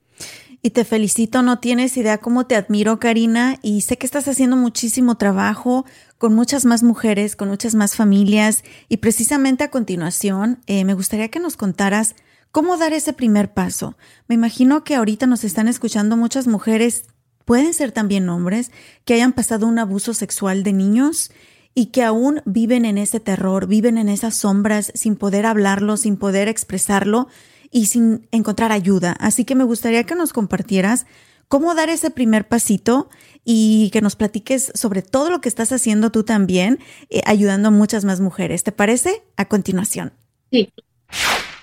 [0.61, 4.55] Y te felicito, no tienes idea cómo te admiro, Karina, y sé que estás haciendo
[4.55, 5.85] muchísimo trabajo
[6.17, 11.27] con muchas más mujeres, con muchas más familias, y precisamente a continuación eh, me gustaría
[11.27, 12.15] que nos contaras
[12.53, 13.97] ¿Cómo dar ese primer paso?
[14.27, 17.05] Me imagino que ahorita nos están escuchando muchas mujeres
[17.45, 18.69] pueden ser también hombres
[19.05, 21.31] que hayan pasado un abuso sexual de niños
[21.73, 26.15] y que aún viven en ese terror, viven en esas sombras sin poder hablarlo, sin
[26.15, 27.27] poder expresarlo
[27.71, 29.13] y sin encontrar ayuda.
[29.19, 31.07] Así que me gustaría que nos compartieras
[31.47, 33.09] cómo dar ese primer pasito
[33.43, 36.77] y que nos platiques sobre todo lo que estás haciendo tú también,
[37.09, 38.61] eh, ayudando a muchas más mujeres.
[38.61, 39.23] ¿Te parece?
[39.37, 40.13] A continuación.
[40.51, 40.71] Sí.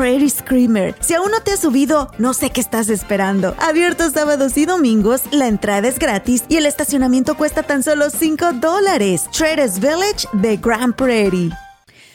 [0.00, 0.94] Prairie Screamer.
[1.00, 3.54] Si aún no te has subido, no sé qué estás esperando.
[3.58, 8.54] Abierto sábados y domingos, la entrada es gratis y el estacionamiento cuesta tan solo 5
[8.54, 9.24] dólares.
[9.30, 11.50] Traders Village de Grand Prairie.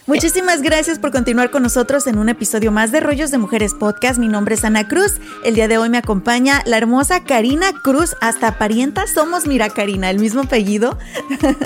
[0.08, 4.18] Muchísimas gracias por continuar con nosotros en un episodio más de Rollos de Mujeres Podcast.
[4.18, 5.22] Mi nombre es Ana Cruz.
[5.44, 8.16] El día de hoy me acompaña la hermosa Karina Cruz.
[8.20, 10.98] Hasta parienta somos, mira Karina, el mismo apellido.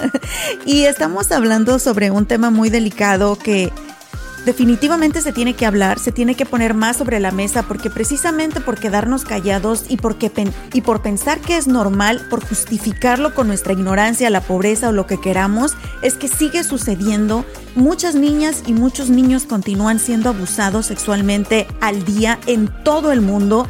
[0.65, 3.71] y estamos hablando sobre un tema muy delicado que
[4.49, 8.61] definitivamente se tiene que hablar, se tiene que poner más sobre la mesa porque precisamente
[8.61, 14.41] por quedarnos callados y, por pensar que es normal, por justificarlo con nuestra ignorancia, la
[14.41, 17.45] pobreza o lo que queramos, es que sigue sucediendo.
[17.75, 23.67] Muchas niñas y muchos niños continúan siendo abusados sexualmente al día en todo el mundo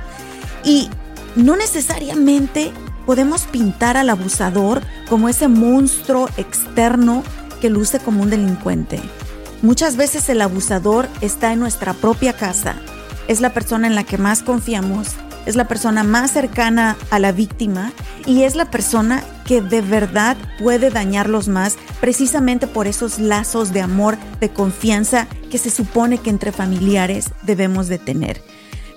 [0.64, 0.90] y
[1.36, 2.72] no necesariamente
[3.06, 7.22] podemos pintar al abusador como ese monstruo externo
[7.60, 9.02] que luce como un delincuente.
[9.62, 12.76] Muchas veces el abusador está en nuestra propia casa.
[13.28, 15.10] Es la persona en la que más confiamos,
[15.46, 17.92] es la persona más cercana a la víctima
[18.26, 23.82] y es la persona que de verdad puede dañarlos más precisamente por esos lazos de
[23.82, 28.42] amor, de confianza que se supone que entre familiares debemos de tener.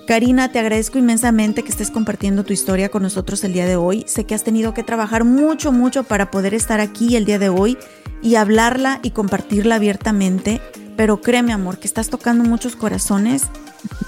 [0.07, 4.03] Karina, te agradezco inmensamente que estés compartiendo tu historia con nosotros el día de hoy.
[4.05, 7.47] Sé que has tenido que trabajar mucho, mucho para poder estar aquí el día de
[7.47, 7.77] hoy
[8.21, 10.61] y hablarla y compartirla abiertamente,
[10.97, 13.43] pero créeme amor que estás tocando muchos corazones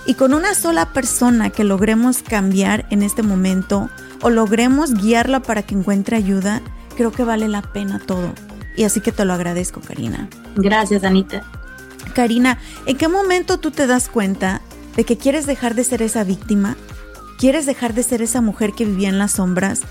[0.05, 3.89] y con una sola persona que logremos cambiar en este momento
[4.21, 6.61] o logremos guiarla para que encuentre ayuda,
[6.97, 8.33] creo que vale la pena todo.
[8.75, 10.27] Y así que te lo agradezco, Karina.
[10.57, 11.43] Gracias, Anita.
[12.13, 14.61] Karina, ¿en qué momento tú te das cuenta
[14.95, 16.77] de que quieres dejar de ser esa víctima,
[17.37, 19.81] quieres dejar de ser esa mujer que vivía en las sombras,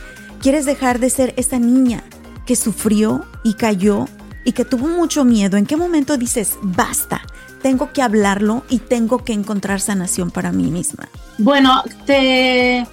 [0.41, 2.05] quieres dejar de ser esa niña
[2.47, 4.07] que sufrió y cayó
[4.45, 5.57] y que tuvo mucho miedo.
[5.57, 7.23] ¿En qué momento dices, basta?
[7.63, 11.09] Tengo que hablarlo y tengo que encontrar sanación para mí misma.
[11.39, 12.87] Bueno, te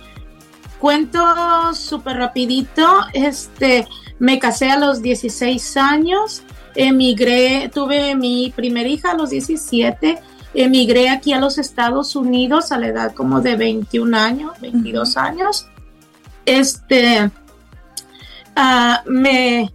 [0.79, 2.87] cuento súper rapidito.
[3.13, 3.85] Este,
[4.19, 6.43] me casé a los 16 años,
[6.75, 10.19] emigré, tuve mi primera hija a los 17
[10.53, 15.67] emigré aquí a los Estados Unidos a la edad como de 21 años, 22 años.
[16.45, 17.29] Este,
[18.55, 19.71] ah, me,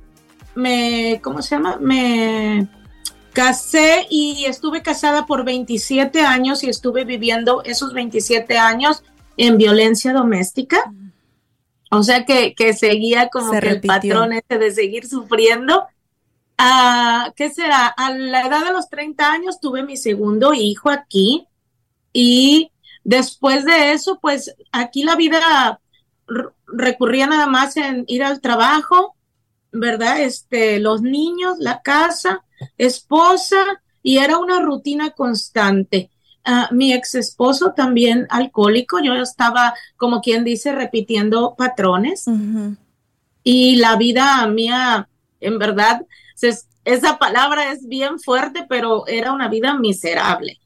[0.55, 1.79] me, ¿cómo se llama?
[1.81, 2.69] Me
[3.33, 9.03] casé y estuve casada por 27 años y estuve viviendo esos 27 años
[9.37, 10.93] en violencia doméstica.
[11.91, 15.87] O sea que, seguía como que el patrón ese de seguir sufriendo
[16.59, 17.87] a, ¿qué será?
[17.87, 21.47] A la edad de los 30 años tuve mi segundo hijo aquí
[22.13, 22.71] y
[23.05, 25.81] después de eso, pues aquí la vida
[26.67, 29.17] recurría nada más en ir al trabajo,
[29.73, 30.21] ¿verdad?
[30.21, 32.43] Este, los niños, la casa,
[32.79, 36.11] esposa y era una rutina constante.
[36.45, 42.25] Ah, mi ex esposo también alcohólico, yo estaba, como quien dice, repitiendo patrones.
[43.43, 45.09] Y la vida mía,
[45.41, 46.03] en verdad,
[46.85, 50.61] esa palabra es bien fuerte, pero era una vida miserable.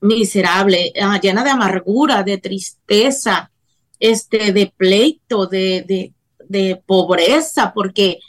[0.00, 3.50] miserable, ah, llena de amargura, de tristeza,
[3.98, 6.14] este, de pleito, de, de,
[6.48, 8.20] de pobreza, porque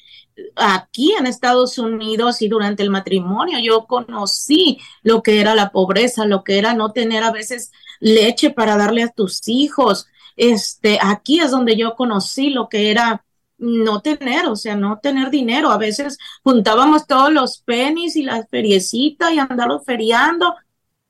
[0.56, 6.26] aquí en Estados Unidos y durante el matrimonio yo conocí lo que era la pobreza,
[6.26, 10.08] lo que era no tener a veces leche para darle a tus hijos.
[10.38, 13.26] Este, aquí es donde yo conocí lo que era
[13.60, 15.70] no tener, o sea, no tener dinero.
[15.70, 20.55] A veces juntábamos todos los pennies y las feriecitas y andarlos feriando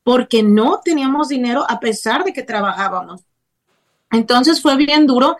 [0.03, 3.21] porque no teníamos dinero a pesar de que trabajábamos.
[4.11, 5.37] Entonces fue bien duro,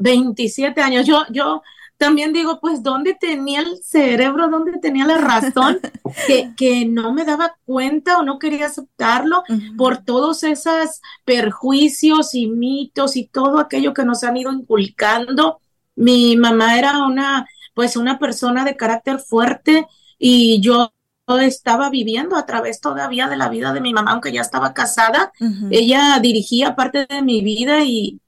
[0.00, 1.06] 27 eh, años.
[1.06, 1.62] Yo, yo
[2.02, 5.78] también digo, pues, ¿dónde tenía el cerebro, dónde tenía la razón
[6.26, 9.44] que, que no me daba cuenta o no quería aceptarlo
[9.76, 15.60] por todos esos perjuicios y mitos y todo aquello que nos han ido inculcando?
[16.02, 19.86] Mi mamá era una, pues, una persona de carácter fuerte
[20.18, 20.92] y yo
[21.40, 25.32] estaba viviendo a través todavía de la vida de mi mamá, aunque ya estaba casada.
[25.70, 28.20] Ella dirigía parte de mi vida y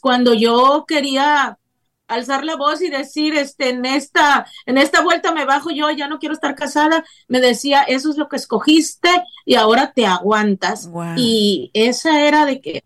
[0.00, 1.58] cuando yo quería
[2.06, 6.08] alzar la voz y decir, este, en esta, en esta vuelta me bajo yo, ya
[6.08, 9.10] no quiero estar casada, me decía, eso es lo que escogiste
[9.44, 10.88] y ahora te aguantas.
[11.16, 12.82] Y esa era de que,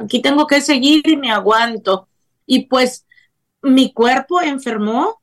[0.00, 2.08] aquí tengo que seguir y me aguanto.
[2.46, 3.06] Y pues
[3.62, 5.20] mi cuerpo enfermó.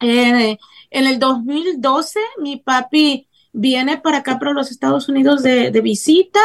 [0.00, 0.58] en
[0.90, 6.40] el 2012, mi papi viene para acá, para los Estados Unidos de, visita,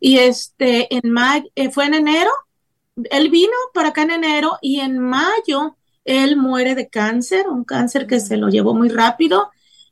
[0.00, 2.30] y este, en mayo, eh, fue en enero,
[3.10, 8.08] él vino para acá en enero y en mayo él muere de cáncer, un cáncer
[8.08, 9.50] que se lo llevó muy rápido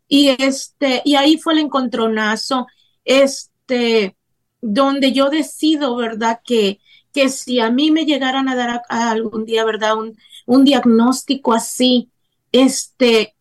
[0.08, 2.66] y este y ahí fue el encontronazo
[3.04, 4.16] este
[4.60, 6.40] donde yo decido, ¿verdad?
[6.44, 6.80] Que
[7.12, 9.96] que si a mí me llegaran a dar algún día, ¿verdad?
[9.96, 12.10] Un, un diagnóstico así,
[12.52, 13.34] este,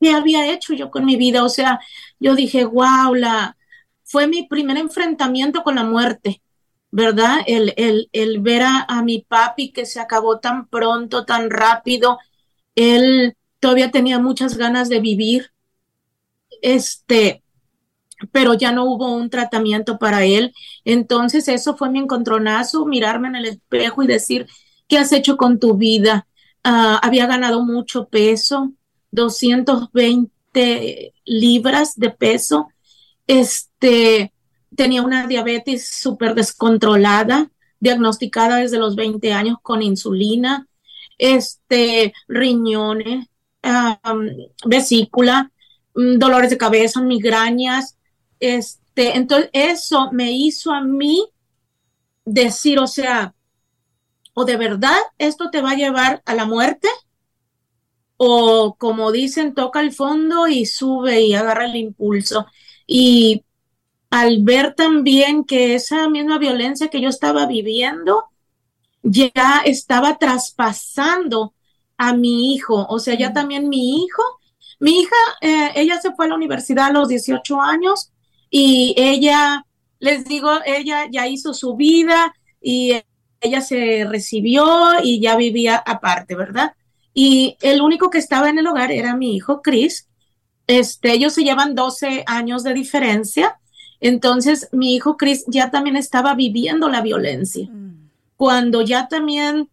[0.00, 1.44] ¿qué había hecho yo con mi vida?
[1.44, 1.80] O sea,
[2.20, 3.56] yo dije, wow, la,
[4.04, 6.40] fue mi primer enfrentamiento con la muerte.
[6.90, 7.38] ¿verdad?
[7.46, 12.18] El, el, el ver a, mi papi que se acabó tan pronto, tan rápido,
[12.74, 15.52] él todavía tenía muchas ganas de vivir,
[16.62, 17.42] este,
[18.32, 20.54] pero ya no hubo un tratamiento para él.
[20.84, 24.46] Entonces eso fue mi encontronazo, mirarme en el espejo y decir,
[24.88, 26.26] ¿qué has hecho con tu vida?
[26.64, 28.72] Ah, había ganado mucho peso,
[29.12, 32.68] 220 libras de peso.
[33.26, 34.32] Este,
[34.74, 40.66] tenía una diabetes súper descontrolada, diagnosticada desde los 20 años con insulina,
[41.18, 43.26] este, riñones,
[44.64, 45.52] vesícula,
[45.94, 47.96] mm, dolores de cabeza, migrañas.
[48.40, 51.28] Este, entonces, eso me hizo a mí
[52.24, 53.34] decir, o sea,
[54.38, 56.88] o de verdad esto te va a llevar a la muerte,
[58.16, 62.46] o como dicen, toca el fondo y sube y agarra el impulso.
[62.86, 63.44] Y
[64.10, 68.26] al ver también que esa misma violencia que yo estaba viviendo
[69.02, 71.54] ya estaba traspasando
[71.96, 74.22] a mi hijo, o sea, ya también mi hijo,
[74.78, 78.12] mi hija, eh, ella se fue a la universidad a los 18 años
[78.50, 79.64] y ella,
[79.98, 82.32] les digo, ella ya hizo su vida
[82.62, 83.02] y
[83.40, 84.66] ella se recibió
[85.02, 86.72] y ya vivía aparte, ¿verdad?
[87.14, 90.08] Y el único que estaba en el hogar era mi hijo Chris.
[90.66, 93.58] Este, ellos se llevan 12 años de diferencia
[94.00, 97.68] entonces, mi hijo Chris ya también estaba viviendo la violencia.
[97.68, 98.10] Mm.
[98.36, 99.68] Cuando ya también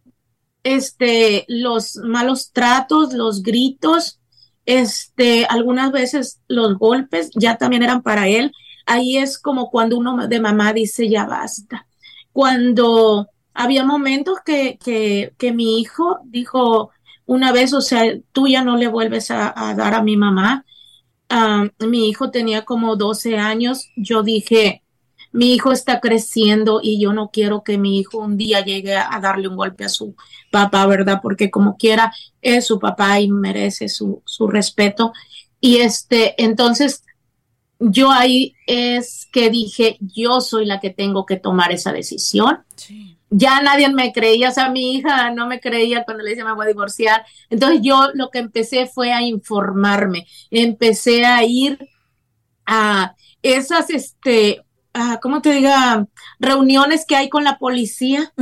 [0.64, 4.18] este, los malos tratos, los gritos,
[4.64, 8.52] este, algunas veces los golpes ya también eran para él.
[8.84, 11.86] Ahí es como cuando uno de mamá dice, ya basta.
[12.32, 16.90] Cuando había momentos que, que, que mi hijo dijo
[17.24, 20.64] una vez, o sea, tú ya no le vuelves a dar a mi mamá,
[21.80, 24.82] mi hijo tenía como 12 años, yo dije,
[25.32, 29.18] mi hijo está creciendo y yo no quiero que mi hijo un día llegue a,
[29.20, 30.14] darle un golpe a su
[30.50, 31.20] papá, ¿verdad?
[31.22, 35.12] Porque como quiera es su papá y merece su, su respeto.
[35.60, 37.02] Y este, entonces
[37.78, 42.64] yo ahí es que dije, yo soy la que tengo que tomar esa decisión.
[42.76, 46.44] Sí ya nadie me creía, o sea, mi hija no me creía cuando le decía
[46.44, 47.24] me voy a divorciar.
[47.50, 51.78] Entonces yo lo que empecé fue a informarme, empecé a ir
[52.66, 54.62] a esas, este,
[54.98, 56.06] Ah, ¿cómo te diga?
[56.38, 58.32] Reuniones que hay con la policía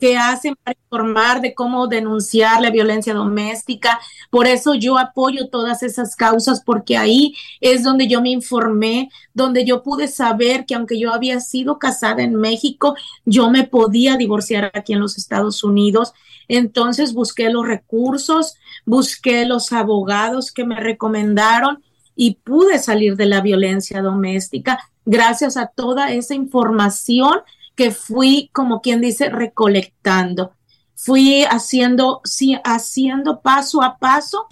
[0.00, 4.00] que hacen para informar de cómo denunciar la violencia doméstica.
[4.30, 9.64] Por eso yo apoyo todas esas causas porque ahí es donde yo me informé, donde
[9.64, 14.72] yo pude saber que aunque yo había sido casada en México, yo me podía divorciar
[14.74, 16.14] aquí en los Estados Unidos.
[16.48, 21.82] Entonces busqué los recursos, busqué los abogados que me recomendaron
[22.16, 27.40] y pude salir de la violencia doméstica gracias a toda esa información
[27.74, 30.52] que fui, como quien dice, recolectando.
[30.94, 34.46] Fui haciendo, sí, haciendo paso a paso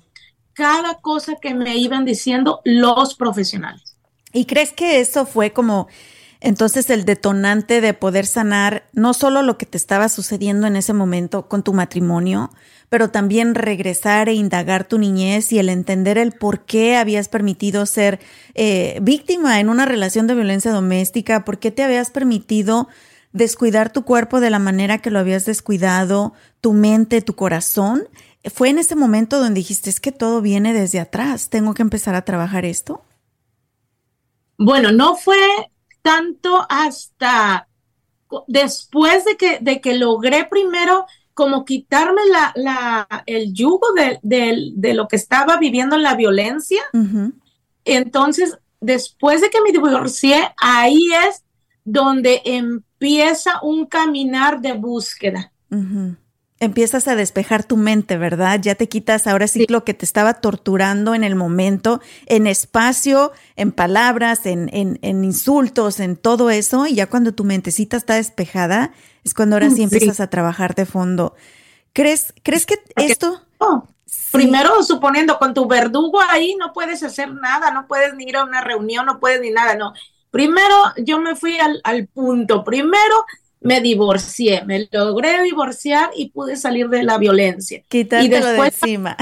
[0.53, 3.97] cada cosa que me iban diciendo los profesionales.
[4.33, 5.89] ¿Y crees que eso fue como
[6.41, 10.93] entonces el detonante de poder sanar no solo lo que te estaba sucediendo en ese
[10.93, 12.51] momento con tu matrimonio,
[12.95, 17.87] pero también regresar e indagar tu niñez y el entender el por qué habías permitido
[17.87, 18.21] ser
[18.55, 22.87] eh, víctima en una relación de violencia doméstica, por qué te habías permitido
[23.33, 28.07] descuidar tu cuerpo de la manera que lo habías descuidado, tu mente, tu corazón.
[28.45, 32.15] ¿Fue en ese momento donde dijiste es que todo viene desde atrás, tengo que empezar
[32.15, 33.03] a trabajar esto?
[34.57, 35.37] Bueno, no fue
[36.01, 37.67] tanto hasta
[38.47, 44.95] después de que, de que logré primero como quitarme la, la, el yugo de, de,
[44.95, 46.83] lo que estaba viviendo en la violencia.
[47.85, 51.45] Entonces, después de que me divorcié, ahí es
[51.85, 55.53] donde empieza un caminar de búsqueda
[56.65, 58.61] empiezas a despejar tu mente, ¿verdad?
[58.61, 63.33] Ya te quitas ahora sí, lo que te estaba torturando en el momento, en espacio,
[63.57, 68.93] en palabras, en, en, insultos, en todo eso, y ya cuando tu mentecita está despejada,
[69.25, 71.35] es cuando ahora sí empiezas a trabajar de fondo.
[71.93, 73.43] ¿Crees, ¿crees que esto...
[74.31, 78.45] Primero, suponiendo, con tu verdugo ahí no puedes hacer nada, no puedes ni ir a
[78.45, 79.93] una reunión, no puedes ni nada, no.
[80.31, 82.65] Primero, yo me fui al, al punto.
[82.65, 83.25] Primero,
[83.65, 87.83] me divorcié, me logré divorciar y pude salir de la violencia.
[87.91, 89.17] y después, de encima.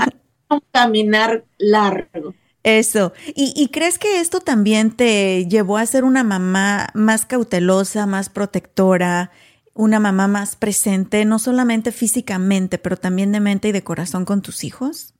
[0.50, 2.34] un caminar largo.
[2.62, 3.12] Eso.
[3.34, 8.30] ¿Y, ¿Y, crees que esto también te llevó a ser una mamá más cautelosa, más
[8.30, 9.30] protectora,
[9.74, 14.40] una mamá más presente, no solamente físicamente, pero también de mente y de corazón con
[14.40, 15.14] tus hijos?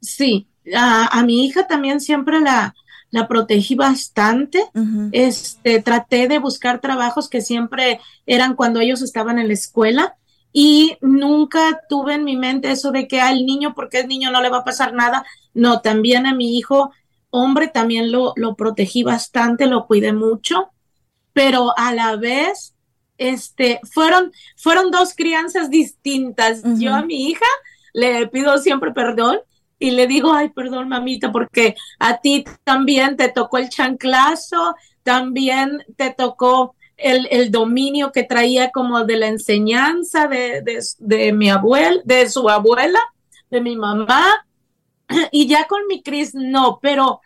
[0.00, 2.74] Sí, a mi hija también siempre la,
[3.10, 4.64] la protegí bastante.
[5.12, 10.16] Este, traté de buscar trabajos que siempre eran cuando ellos estaban en la escuela
[10.52, 14.40] y nunca tuve en mi mente eso de que al niño, porque es niño, no
[14.40, 15.24] le va a pasar nada.
[15.54, 16.92] No, también a mi hijo,
[17.30, 20.70] hombre, también lo, lo protegí bastante, lo cuidé mucho,
[21.32, 22.74] pero a la vez,
[23.18, 26.62] este, fueron, fueron dos crianzas distintas.
[26.78, 27.46] Yo a mi hija
[27.92, 29.38] le pido siempre perdón
[29.78, 35.84] y le digo, ay, perdón, mamita, porque a ti también te tocó el chanclazo, también
[35.96, 40.62] te tocó el, el dominio que traía como de la enseñanza de,
[40.98, 42.98] de, mi abuela, de su abuela,
[43.50, 44.44] de mi mamá,
[45.30, 47.20] y ya con mi Cris no, pero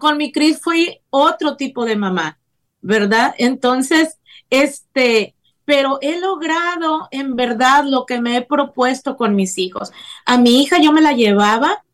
[0.00, 2.40] con mi Cris fui otro tipo de mamá,
[2.80, 3.34] ¿verdad?
[3.38, 4.18] Entonces,
[4.50, 5.35] este,
[5.66, 9.92] pero he logrado en verdad lo que me he propuesto con mis hijos.
[10.24, 11.84] A mi hija yo me la llevaba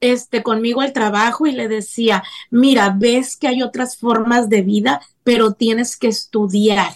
[0.00, 5.00] este conmigo al trabajo y le decía, "Mira, ves que hay otras formas de vida,
[5.24, 6.92] pero tienes que estudiar."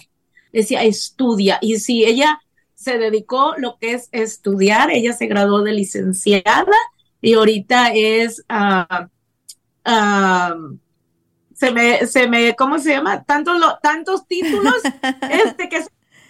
[0.53, 2.39] Decía, "Estudia." Y si ella
[2.75, 6.71] se dedicó lo que es estudiar, ella se graduó de licenciada
[7.19, 9.07] y ahorita es uh,
[11.61, 13.23] se me, se me, ¿cómo se llama?
[13.23, 14.75] Tantos, tantos títulos
[15.29, 15.83] este, que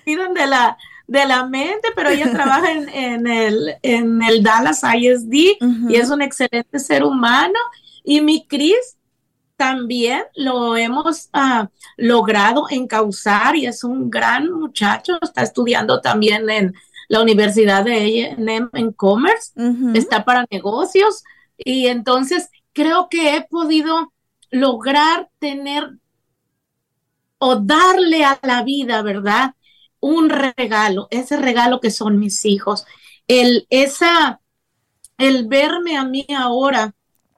[0.05, 0.77] de la,
[1.07, 5.57] de la mente, pero ella trabaja en, en, el, en el Dallas ISD
[5.89, 7.59] y es un excelente ser humano.
[8.03, 8.97] Y mi Cris
[9.61, 16.73] también lo hemos uh, logrado encauzar y es un gran muchacho, está estudiando también en
[17.07, 19.51] la Universidad de A&M en Commerce,
[19.93, 21.23] está para negocios.
[21.57, 24.11] Y entonces creo que he podido
[24.49, 25.91] lograr tener
[27.37, 29.53] o darle a la vida, ¿verdad?
[30.01, 32.85] Un regalo, ese regalo que son mis hijos,
[33.27, 34.41] el, esa,
[35.17, 36.93] el verme a mí ahora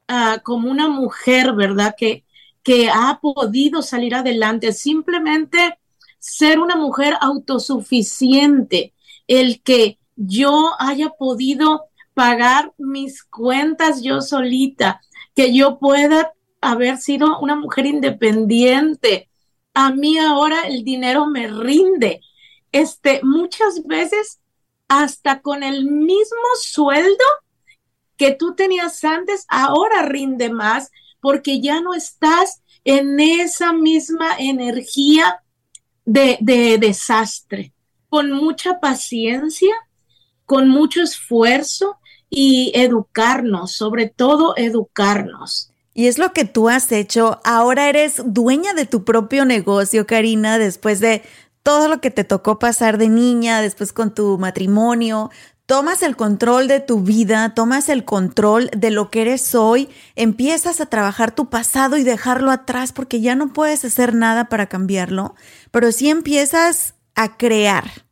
[0.08, 1.94] ah, como una mujer, ¿verdad?
[1.96, 2.24] Que,
[2.64, 5.78] que ha podido salir adelante, simplemente
[6.18, 8.94] ser una mujer autosuficiente,
[9.28, 15.02] el que yo haya podido pagar mis cuentas yo solita,
[15.36, 19.30] que yo pueda haber sido una mujer independiente.
[19.74, 22.22] A mí ahora el dinero me rinde
[22.74, 24.42] este, muchas veces
[24.90, 27.24] hasta con el mismo sueldo
[28.18, 35.42] que tú tenías antes, ahora rinde más porque ya no estás en esa misma energía
[36.06, 37.72] de, de desastre.
[38.10, 39.74] Con mucha paciencia,
[40.46, 41.98] con mucho esfuerzo
[42.30, 45.72] y educarnos, sobre todo educarnos.
[45.96, 47.40] Y es lo que tú has hecho.
[47.44, 51.22] Ahora eres dueña de tu propio negocio, Karina, después de
[51.64, 55.32] todo lo que te tocó pasar de niña, después con tu matrimonio,
[55.66, 60.82] tomas el control de tu vida, tomas el control de lo que eres hoy, empiezas
[60.82, 65.36] a trabajar tu pasado y dejarlo atrás porque ya no puedes hacer nada para cambiarlo,
[65.72, 68.06] pero sí empiezas a crear,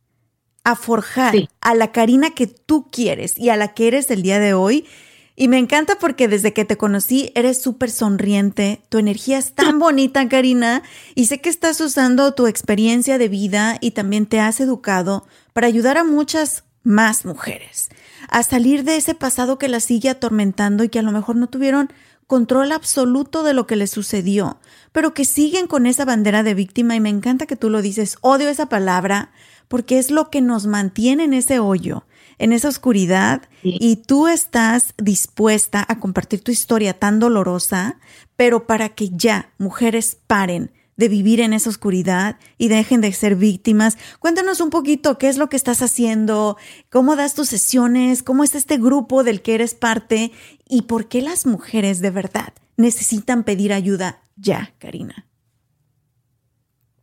[0.64, 4.38] a forjar a la Karina que tú quieres y a la que eres el día
[4.38, 4.86] de hoy.
[5.34, 9.78] Y me encanta porque desde que te conocí eres súper sonriente, tu energía es tan
[9.80, 10.82] bonita, Karina,
[11.14, 15.66] y sé que estás usando tu experiencia de vida y también te has educado para
[15.66, 17.90] ayudar a muchas más mujeres
[18.28, 21.48] a salir de ese pasado que las sigue atormentando y que a lo mejor no
[21.48, 21.92] tuvieron
[22.26, 24.58] control absoluto de lo que les sucedió,
[24.92, 26.96] pero que siguen con esa bandera de víctima.
[26.96, 29.32] Y me encanta que tú lo dices, odio esa palabra
[29.68, 32.04] porque es lo que nos mantiene en ese hoyo,
[32.42, 38.00] en esa oscuridad y tú estás dispuesta a compartir tu historia tan dolorosa,
[38.34, 43.36] pero para que ya mujeres paren de vivir en esa oscuridad y dejen de ser
[43.36, 43.96] víctimas.
[44.18, 46.56] Cuéntanos un poquito qué es lo que estás haciendo,
[46.90, 50.32] cómo das tus sesiones, cómo es este grupo del que eres parte
[50.68, 55.28] y por qué las mujeres de verdad necesitan pedir ayuda ya, Karina.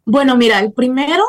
[0.03, 1.23] Bueno, mira, el primero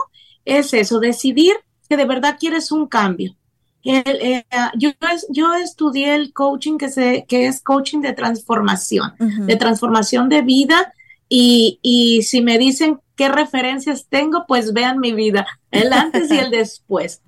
[0.45, 1.55] es eso, decidir
[1.89, 3.37] que de verdad quieres un cambio.
[3.83, 4.45] Eh,
[4.76, 4.91] yo,
[5.31, 10.93] yo, estudié el coaching que, se, que es coaching de transformación, de transformación de vida
[11.33, 16.51] y, si me dicen qué referencias tengo, pues vean mi vida, el antes y el
[16.51, 17.22] después.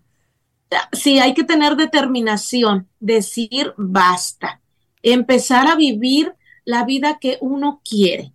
[0.92, 4.61] Sí, hay que tener determinación, decir basta,
[5.03, 6.34] empezar a vivir
[6.64, 8.32] la vida que uno quiere,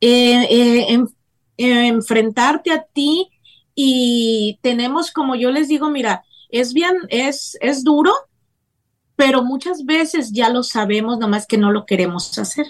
[0.00, 1.06] eh, eh,
[1.56, 3.28] enfrentarte a ti
[3.74, 8.12] y tenemos, como yo les digo, mira, es bien, es, es duro,
[9.16, 12.66] pero muchas veces ya lo sabemos, nomás que no lo queremos hacer.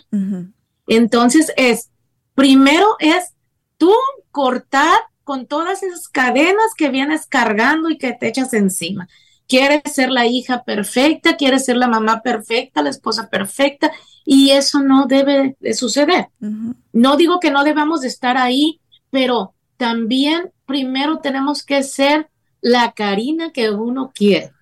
[0.87, 1.91] Entonces es
[2.39, 3.35] Primero es
[3.79, 3.93] tú
[4.31, 9.09] cortar con todas esas cadenas que vienes cargando y que te echas encima.
[9.49, 13.91] Quieres ser la hija perfecta, quieres ser la mamá perfecta, la esposa perfecta,
[14.25, 16.29] y eso no debe de suceder.
[16.93, 18.79] No digo que no debamos de estar ahí,
[19.11, 24.53] pero también primero tenemos que ser la Karina que uno quiere.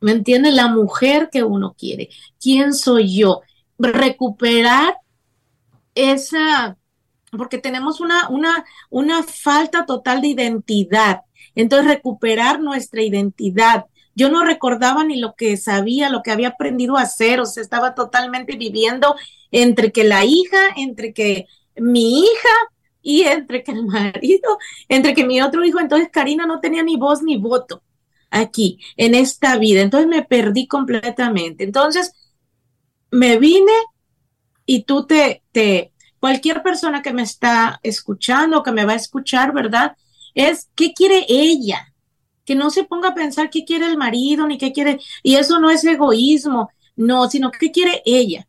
[0.00, 0.50] ¿Me entiende?
[0.50, 2.08] La mujer que uno quiere.
[2.40, 3.42] ¿Quién soy yo?
[3.78, 4.96] Recuperar
[5.94, 6.76] esa
[7.36, 11.22] porque tenemos una, una, una falta total de identidad.
[11.54, 13.86] Entonces, recuperar nuestra identidad.
[14.14, 17.62] Yo no recordaba ni lo que sabía, lo que había aprendido a hacer, o sea,
[17.62, 19.16] estaba totalmente viviendo
[19.50, 22.50] entre que la hija, entre que mi hija
[23.02, 25.80] y entre que el marido, entre que mi otro hijo.
[25.80, 27.82] Entonces, Karina no tenía ni voz ni voto
[28.30, 29.82] aquí, en esta vida.
[29.82, 31.64] Entonces, me perdí completamente.
[31.64, 32.12] Entonces,
[33.10, 33.72] me vine
[34.64, 39.52] y tú te, te, cualquier persona que me está escuchando, que me va a escuchar,
[39.52, 39.96] ¿verdad?
[40.34, 41.92] Es qué quiere ella,
[42.44, 45.58] que no se ponga a pensar qué quiere el marido, ni qué quiere, y eso
[45.58, 48.48] no es egoísmo, no, sino qué quiere ella.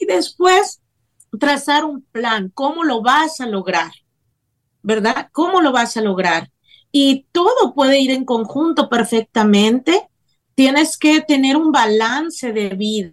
[0.00, 0.80] Y después
[1.38, 3.92] trazar un plan, cómo lo vas a lograr,
[4.82, 5.28] ¿verdad?
[5.32, 6.50] ¿Cómo lo vas a lograr?
[6.90, 10.08] Y todo puede ir en conjunto perfectamente.
[10.54, 13.12] Tienes que tener un balance de vida,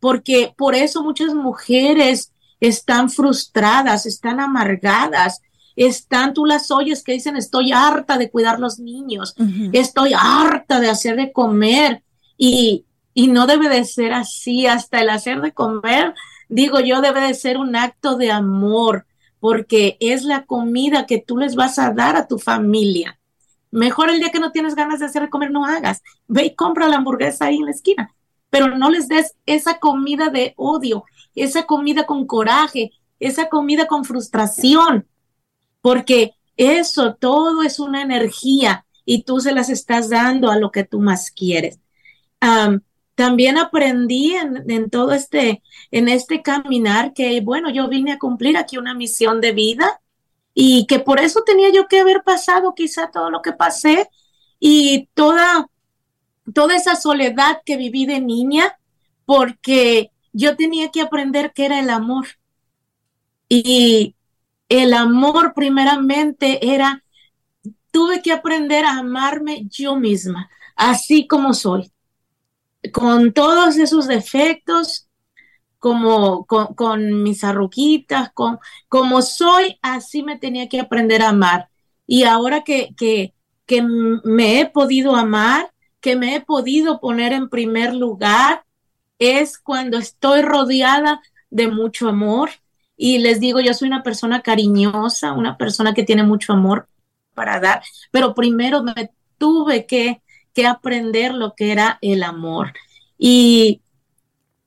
[0.00, 5.40] porque por eso muchas mujeres están frustradas, están amargadas,
[5.76, 9.34] están, tú las oyes que dicen, estoy harta de cuidar los niños,
[9.72, 12.02] estoy harta de hacer de comer
[12.36, 16.14] y, y no debe de ser así, hasta el hacer de comer,
[16.50, 19.06] digo yo, debe de ser un acto de amor,
[19.38, 23.18] porque es la comida que tú les vas a dar a tu familia.
[23.70, 26.02] Mejor el día que no tienes ganas de hacer de comer, no hagas.
[26.26, 28.14] Ve y compra la hamburguesa ahí en la esquina,
[28.50, 32.90] pero no les des esa comida de odio, esa comida con coraje,
[33.20, 35.06] esa comida con frustración,
[35.80, 40.84] porque eso todo es una energía y tú se las estás dando a lo que
[40.84, 41.78] tú más quieres.
[43.20, 48.78] También aprendí en, todo este, en este caminar que, bueno, yo vine a cumplir aquí
[48.78, 50.00] una misión de vida
[50.54, 54.08] y que por eso tenía yo que haber pasado quizá todo lo que pasé
[54.58, 55.68] y toda,
[56.54, 58.78] toda esa soledad que viví de niña,
[59.26, 62.26] porque yo tenía que aprender qué era el amor.
[63.50, 64.16] Y
[64.70, 67.04] el amor primeramente era,
[67.90, 71.92] tuve que aprender a amarme yo misma, así como soy,
[72.92, 75.08] con todos esos defectos,
[75.78, 78.58] como con, mis arruquitas, con,
[78.88, 81.68] como soy, así me tenía que aprender a amar.
[82.06, 83.34] Y ahora que, que,
[83.66, 88.64] que me he podido amar, que me he podido poner en primer lugar,
[89.18, 91.20] es cuando estoy rodeada
[91.50, 92.50] de mucho amor.
[92.96, 96.88] Y les digo, yo soy una persona cariñosa, una persona que tiene mucho amor
[97.34, 100.20] para dar, pero primero me tuve que,
[100.54, 102.72] que aprender lo que era el amor.
[103.18, 103.82] Y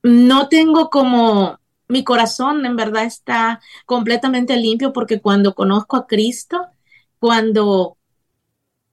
[0.02, 1.58] no tengo como
[1.88, 6.66] mi corazón en verdad está completamente limpio porque cuando conozco a Cristo,
[7.18, 7.98] cuando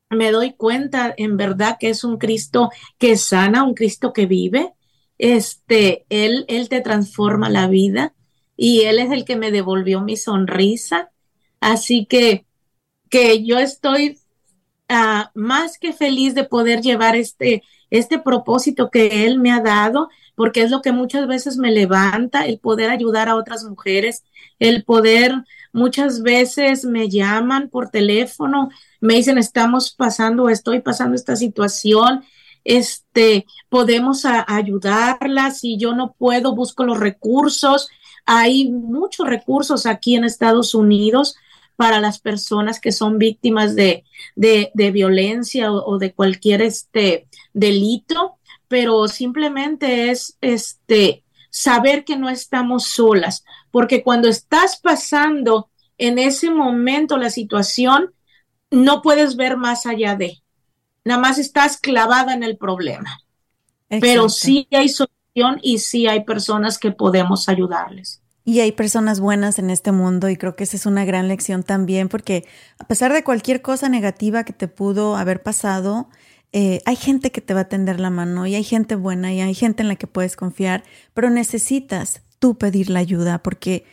[0.09, 4.73] me doy cuenta en verdad que es un Cristo que sana, un Cristo que vive,
[5.17, 8.13] este, él, él te transforma la vida
[8.57, 11.11] y él es el que me devolvió mi sonrisa.
[11.59, 12.45] Así que,
[13.09, 14.19] que yo estoy
[15.33, 20.63] más que feliz de poder llevar este, este propósito que él me ha dado porque
[20.63, 24.23] es lo que muchas veces me levanta, el poder ayudar a otras mujeres,
[24.59, 25.33] el poder,
[25.71, 28.69] muchas veces me llaman por teléfono,
[28.99, 32.23] me dicen, estamos pasando, estoy pasando esta situación,
[32.63, 37.89] este, podemos ayudarlas, si yo no puedo, busco los recursos.
[38.25, 41.35] Hay muchos recursos aquí en Estados Unidos
[41.75, 44.03] para las personas que son víctimas de,
[44.35, 48.37] de, violencia o, o, de cualquier este delito
[48.71, 56.49] pero simplemente es este saber que no estamos solas, porque cuando estás pasando en ese
[56.49, 58.13] momento la situación,
[58.69, 60.41] no puedes ver más allá de,
[61.03, 63.19] nada más estás clavada en el problema.
[63.89, 68.20] Pero sí hay solución y sí hay personas que podemos ayudarles.
[68.43, 71.63] Y hay personas buenas en este mundo y creo que esa es una gran lección
[71.63, 72.45] también porque
[72.79, 76.09] a pesar de cualquier cosa negativa que te pudo haber pasado,
[76.51, 79.41] eh, hay gente que te va a tender la mano y hay gente buena y
[79.41, 80.83] hay gente en la que puedes confiar,
[81.13, 83.85] pero necesitas tú pedir la ayuda porque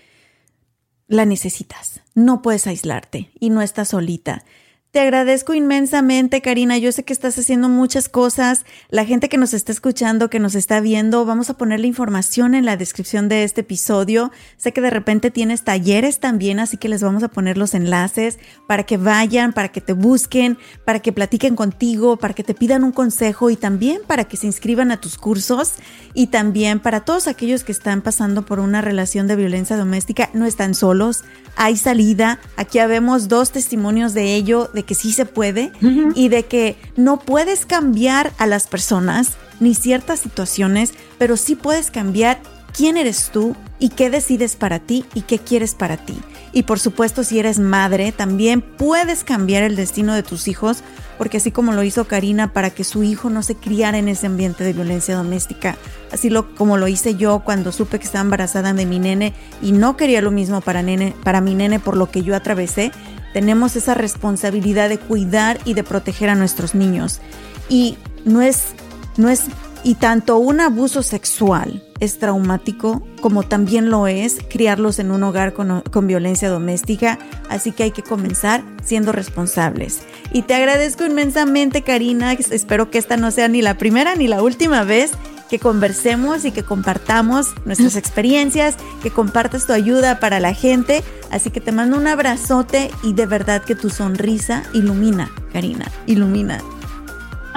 [1.07, 2.01] la necesitas.
[2.14, 4.44] No puedes aislarte y no estás solita.
[4.91, 6.78] Te agradezco inmensamente, Karina.
[6.78, 8.64] Yo sé que estás haciendo muchas cosas.
[8.89, 12.55] La gente que nos está escuchando, que nos está viendo, vamos a poner la información
[12.55, 14.32] en la descripción de este episodio.
[14.57, 18.39] Sé que de repente tienes talleres también, así que les vamos a poner los enlaces
[18.66, 22.82] para que vayan, para que te busquen, para que platiquen contigo, para que te pidan
[22.82, 25.74] un consejo y también para que se inscriban a tus cursos
[26.14, 30.30] y también para todos aquellos que están pasando por una relación de violencia doméstica.
[30.32, 31.24] No están solos,
[31.57, 32.41] hay salida.
[32.57, 35.70] Aquí habemos dos testimonios de ello de que sí se puede
[36.14, 41.91] y de que no puedes cambiar a las personas ni ciertas situaciones, pero sí puedes
[41.91, 42.41] cambiar
[42.74, 46.18] quién eres tú y qué decides para ti y qué quieres para ti.
[46.55, 50.78] Y por supuesto, si eres madre, también puedes cambiar el destino de tus hijos,
[51.18, 54.26] porque así como lo hizo Karina para que su hijo no se criara en ese
[54.26, 55.76] ambiente de violencia doméstica,
[56.12, 59.72] así lo, como lo hice yo cuando supe que estaba embarazada de mi nene y
[59.72, 62.91] no quería lo mismo para, nene, para mi nene por lo que yo atravesé,
[63.33, 67.20] tenemos esa responsabilidad de cuidar y de proteger a nuestros niños.
[67.68, 68.68] Y no es,
[69.16, 69.45] no es,
[69.85, 75.53] y tanto un abuso sexual es traumático, como también lo es criarlos en un hogar
[75.53, 77.18] con, con, violencia doméstica,
[77.49, 80.01] así que hay que comenzar siendo responsables.
[80.33, 84.43] Y te agradezco inmensamente, Karina, espero que esta no sea ni la primera ni la
[84.43, 85.11] última vez
[85.49, 91.03] que conversemos y que compartamos nuestras experiencias, que compartas tu ayuda para la gente.
[91.30, 96.62] Así que te mando un abrazote y de verdad que tu sonrisa ilumina, Karina, ilumina.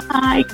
[0.08, 0.46] Ay,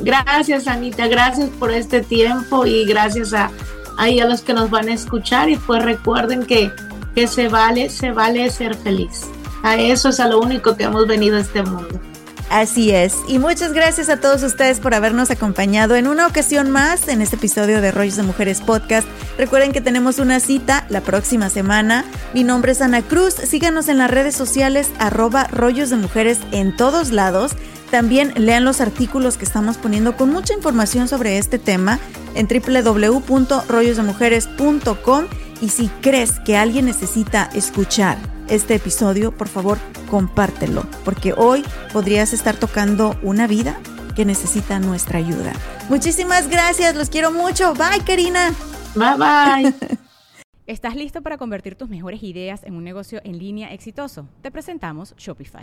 [0.00, 3.50] gracias Anita, gracias por este tiempo y gracias a,
[3.96, 6.70] a los que nos van a escuchar y pues recuerden que,
[7.14, 9.22] que se vale, se vale ser feliz.
[9.62, 12.00] A eso es a lo único que hemos venido a este mundo.
[12.50, 13.16] Así es.
[13.28, 17.36] Y muchas gracias a todos ustedes por habernos acompañado en una ocasión más en este
[17.36, 19.06] episodio de Rollos de Mujeres Podcast.
[19.38, 22.04] Recuerden que tenemos una cita la próxima semana.
[22.34, 23.34] Mi nombre es Ana Cruz.
[23.34, 27.52] Síganos en las redes sociales arroba rollos de mujeres en todos lados.
[27.92, 32.00] También lean los artículos que estamos poniendo con mucha información sobre este tema
[32.34, 35.26] en www.rollosdemujeres.com
[35.60, 38.18] y si crees que alguien necesita escuchar
[38.50, 39.78] este episodio, por favor,
[40.10, 43.80] compártelo, porque hoy podrías estar tocando una vida
[44.14, 45.52] que necesita nuestra ayuda.
[45.88, 47.74] Muchísimas gracias, los quiero mucho.
[47.74, 48.52] Bye, Karina.
[48.94, 49.74] Bye, bye.
[50.66, 54.28] ¿Estás listo para convertir tus mejores ideas en un negocio en línea exitoso?
[54.42, 55.62] Te presentamos Shopify.